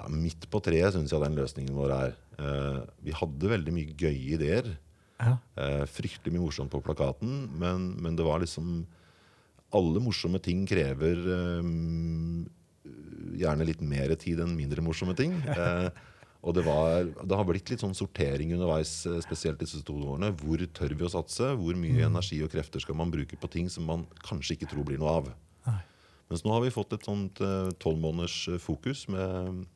ja, 0.01 0.07
Midt 0.09 0.47
på 0.49 0.63
treet 0.65 0.95
syns 0.95 1.13
jeg 1.13 1.21
den 1.21 1.37
løsningen 1.37 1.77
vår 1.77 1.93
er. 1.93 2.15
Eh, 2.41 2.79
vi 3.05 3.13
hadde 3.13 3.53
veldig 3.53 3.75
mye 3.77 3.97
gøye 4.01 4.37
ideer. 4.39 4.71
Ja. 5.21 5.35
Eh, 5.61 5.85
fryktelig 5.85 6.33
mye 6.33 6.47
morsomt 6.47 6.73
på 6.73 6.81
plakaten, 6.81 7.51
men, 7.61 7.91
men 8.01 8.17
det 8.17 8.25
var 8.25 8.41
liksom 8.41 8.87
alle 9.77 10.03
morsomme 10.03 10.41
ting 10.43 10.65
krever 10.69 11.21
um, 11.61 12.47
gjerne 13.41 13.67
litt 13.69 13.83
mer 13.85 14.13
tid 14.21 14.43
enn 14.45 14.57
mindre 14.59 14.85
morsomme 14.85 15.17
ting. 15.19 15.37
Eh, 15.61 15.91
og 16.41 16.55
det, 16.57 16.63
var, 16.65 17.05
det, 17.05 17.37
har 17.37 17.45
blitt 17.45 17.69
litt 17.69 17.83
sånn 17.83 17.93
sortering 17.93 18.55
underveis, 18.57 19.03
eh, 19.05 19.19
spesielt 19.21 19.61
disse 19.61 19.83
to 19.85 19.93
årene. 19.93 20.31
Hvor 20.41 20.63
tør 20.73 20.95
vi 20.97 21.05
å 21.05 21.11
satse? 21.13 21.51
Hvor 21.59 21.77
mye 21.77 21.99
mm. 21.99 22.07
energi 22.07 22.39
og 22.41 22.49
krefter 22.55 22.81
skal 22.81 22.97
man 22.97 23.13
bruke 23.13 23.37
på 23.37 23.51
ting 23.53 23.69
som 23.69 23.85
man 23.85 24.07
kanskje 24.25 24.57
ikke 24.57 24.71
tror 24.71 24.87
blir 24.89 25.01
noe 25.03 25.19
av? 25.19 25.29
Nei. 25.69 25.83
Mens 26.33 26.47
nå 26.47 26.55
har 26.55 26.65
vi 26.65 26.73
fått 26.73 26.97
et 26.97 27.05
sånt 27.05 27.43
tolv 27.83 27.99
uh, 27.99 28.05
måneders 28.07 28.39
fokus 28.65 29.05
med 29.13 29.67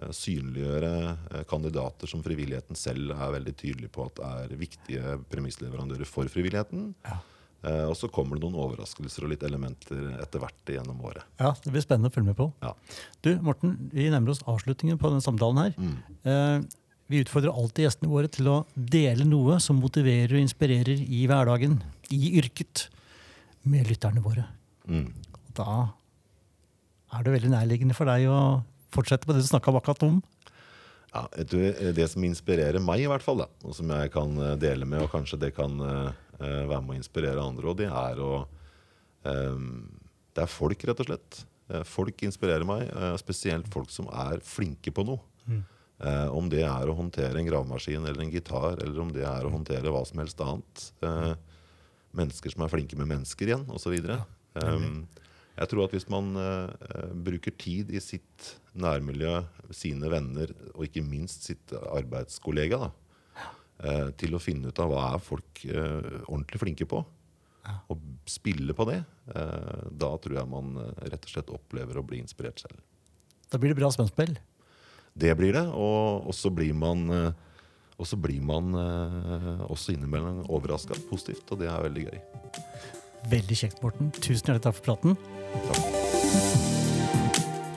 eh, 0.00 0.10
synliggjøre 0.18 1.44
kandidater 1.52 2.10
som 2.10 2.26
frivilligheten 2.26 2.80
selv 2.80 3.14
er 3.14 3.36
veldig 3.36 3.54
tydelig 3.60 3.92
på 3.94 4.08
at 4.08 4.18
er 4.32 4.58
viktige 4.58 5.20
premissleverandører 5.30 6.10
for 6.10 6.32
frivilligheten. 6.32 6.90
Ja. 7.06 7.20
Uh, 7.64 7.86
og 7.88 7.94
så 7.96 8.10
kommer 8.12 8.36
det 8.36 8.44
noen 8.44 8.58
overraskelser 8.60 9.24
og 9.24 9.30
litt 9.32 9.44
elementer 9.46 10.18
etter 10.20 10.42
hvert 10.42 10.72
gjennom 10.74 10.98
året. 11.08 11.24
Ja, 11.40 11.54
Det 11.64 11.72
blir 11.72 11.84
spennende 11.84 12.10
å 12.10 12.14
følge 12.14 12.28
med 12.28 12.36
på. 12.36 12.50
Ja. 12.60 12.74
Du, 13.24 13.30
Morten, 13.40 13.76
Vi 13.92 14.10
nærmer 14.12 14.34
oss 14.34 14.42
avslutningen 14.44 14.98
på 15.00 15.08
denne 15.08 15.24
samtalen. 15.24 15.62
her. 15.62 15.74
Mm. 15.78 15.96
Uh, 16.28 16.80
Vi 17.08 17.20
utfordrer 17.24 17.52
alltid 17.52 17.84
gjestene 17.86 18.08
våre 18.12 18.28
til 18.32 18.48
å 18.48 18.58
dele 18.76 19.24
noe 19.28 19.58
som 19.60 19.76
motiverer 19.80 20.32
og 20.36 20.40
inspirerer 20.44 21.00
i 21.04 21.26
hverdagen, 21.28 21.82
i 22.12 22.38
yrket, 22.40 22.88
med 23.64 23.88
lytterne 23.88 24.20
våre. 24.24 24.46
Mm. 24.88 25.10
Da 25.56 25.88
er 27.14 27.22
det 27.24 27.34
veldig 27.36 27.52
nærliggende 27.52 27.96
for 27.96 28.08
deg 28.08 28.26
å 28.28 28.62
fortsette 28.94 29.26
på 29.28 29.32
det 29.36 29.44
du 29.44 29.48
snakka 29.48 29.72
akkurat 29.72 30.02
om. 30.06 30.22
Ja, 31.14 31.28
du, 31.46 31.58
Det 31.94 32.06
som 32.10 32.24
inspirerer 32.26 32.82
meg, 32.82 33.04
i 33.04 33.10
hvert 33.10 33.22
fall, 33.22 33.44
da, 33.44 33.48
og 33.62 33.76
som 33.76 33.90
jeg 33.94 34.10
kan 34.14 34.34
eh, 34.42 34.56
dele 34.60 34.86
med, 34.88 35.04
og 35.04 35.12
kanskje 35.12 35.38
det 35.46 35.52
kan 35.54 35.76
uh, 35.78 36.10
være 36.40 36.80
med 36.82 36.96
å 36.96 36.98
inspirere 36.98 37.44
andre, 37.44 37.70
og 37.70 37.78
det 37.78 37.86
er 37.86 38.22
å 38.22 38.30
um, 39.22 39.84
Det 40.34 40.42
er 40.42 40.50
folk, 40.50 40.82
rett 40.88 41.04
og 41.04 41.06
slett. 41.06 41.44
Folk 41.86 42.24
inspirerer 42.26 42.66
meg, 42.66 42.88
uh, 42.90 43.14
spesielt 43.20 43.70
folk 43.72 43.92
som 43.94 44.10
er 44.10 44.42
flinke 44.44 44.90
på 44.90 45.06
noe. 45.06 45.22
Mm. 45.46 45.62
Uh, 46.02 46.28
om 46.34 46.50
det 46.50 46.64
er 46.66 46.90
å 46.90 46.96
håndtere 46.98 47.38
en 47.38 47.46
gravemaskin 47.46 48.02
eller 48.02 48.24
en 48.24 48.32
gitar, 48.34 48.74
eller 48.82 48.98
om 49.00 49.12
det 49.14 49.22
er 49.30 49.46
å 49.46 49.52
håndtere 49.54 49.94
hva 49.94 50.02
som 50.08 50.18
helst 50.20 50.42
annet. 50.42 50.88
mennesker 52.14 52.50
som 52.50 52.62
er 52.62 52.70
flinke 52.70 52.98
med 52.98 53.10
mennesker 53.10 53.48
igjen, 53.48 53.64
osv. 53.74 53.94
Ja, 54.02 54.20
um, 54.62 55.04
jeg 55.54 55.70
tror 55.70 55.86
at 55.86 55.94
hvis 55.94 56.08
man 56.10 56.34
uh, 56.34 56.70
bruker 57.26 57.54
tid 57.58 57.92
i 57.94 58.02
sitt 58.02 58.54
nærmiljø, 58.74 59.38
sine 59.74 60.10
venner 60.10 60.50
og 60.74 60.86
ikke 60.88 61.04
minst 61.06 61.46
sitt 61.46 61.74
arbeidskollega 61.74 62.80
da, 62.82 62.88
uh, 63.86 64.08
til 64.18 64.34
å 64.34 64.42
finne 64.42 64.72
ut 64.72 64.82
av 64.82 64.90
hva 64.90 65.04
er 65.12 65.22
folk 65.22 65.62
ordentlig 65.66 66.62
flinke 66.62 66.88
på, 66.90 67.04
og 67.88 68.00
spille 68.28 68.74
på 68.76 68.84
det, 68.84 68.98
da 69.24 70.08
tror 70.20 70.34
jeg 70.36 70.50
man 70.52 70.74
rett 71.08 71.22
og 71.24 71.30
slett 71.32 71.52
opplever 71.54 71.96
å 71.96 72.02
bli 72.04 72.18
inspirert 72.20 72.60
selv. 72.60 72.76
Da 73.48 73.56
blir 73.56 73.72
det 73.72 73.78
bra 73.78 73.88
spennspill. 73.94 74.34
Det 75.16 75.30
blir 75.38 75.56
det. 75.56 75.62
Og, 75.72 76.28
så 76.36 76.52
blir 76.52 76.76
man 76.76 77.06
og 77.08 78.04
så 78.10 78.18
blir 78.20 78.44
man 78.44 78.76
også 79.64 79.94
innimellom 79.94 80.42
overraska 80.44 80.98
positivt, 81.08 81.48
og 81.54 81.62
det 81.62 81.72
er 81.72 81.88
veldig 81.88 82.04
gøy. 82.10 82.20
Veldig 83.30 83.56
kjekt, 83.56 83.80
Morten. 83.82 84.10
Tusen 84.20 84.50
hjertelig 84.50 84.64
takk 84.66 84.76
for 84.78 84.84
praten. 84.90 85.16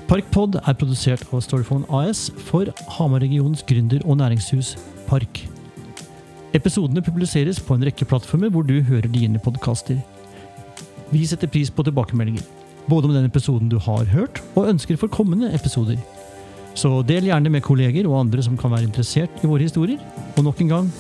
Parkpod 0.08 0.56
er 0.62 0.76
produsert 0.80 1.24
av 1.36 1.42
Storyphone 1.44 1.88
AS 1.92 2.30
for 2.48 2.70
Hamar-regionens 2.96 3.64
gründer- 3.68 4.06
og 4.08 4.20
næringshus 4.22 4.78
Park. 5.08 5.42
Episodene 6.56 7.04
publiseres 7.04 7.60
på 7.60 7.76
en 7.76 7.84
rekke 7.84 8.08
plattformer 8.08 8.52
hvor 8.52 8.64
du 8.64 8.80
hører 8.88 9.10
dine 9.12 9.40
podkaster. 9.44 10.00
Vi 11.12 11.26
setter 11.28 11.52
pris 11.52 11.72
på 11.72 11.84
tilbakemeldinger, 11.84 12.44
både 12.88 13.08
om 13.08 13.14
den 13.16 13.28
episoden 13.28 13.70
du 13.72 13.78
har 13.84 14.08
hørt, 14.16 14.42
og 14.56 14.72
ønsker 14.72 15.00
for 15.00 15.12
kommende 15.12 15.52
episoder. 15.56 16.00
Så 16.78 17.02
del 17.04 17.28
gjerne 17.28 17.52
med 17.52 17.66
kolleger 17.66 18.08
og 18.08 18.20
andre 18.22 18.44
som 18.44 18.58
kan 18.58 18.72
være 18.72 18.88
interessert 18.88 19.44
i 19.44 19.48
våre 19.50 19.68
historier. 19.68 20.00
Og 20.38 20.44
nok 20.48 20.62
en 20.62 20.72
gang, 20.72 20.92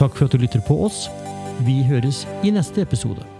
takk 0.00 0.16
for 0.16 0.26
at 0.26 0.32
du 0.32 0.40
lytter 0.40 0.64
på 0.64 0.80
oss. 0.86 1.08
Vi 1.66 1.82
høres 1.88 2.24
i 2.44 2.52
neste 2.54 2.84
episode. 2.84 3.35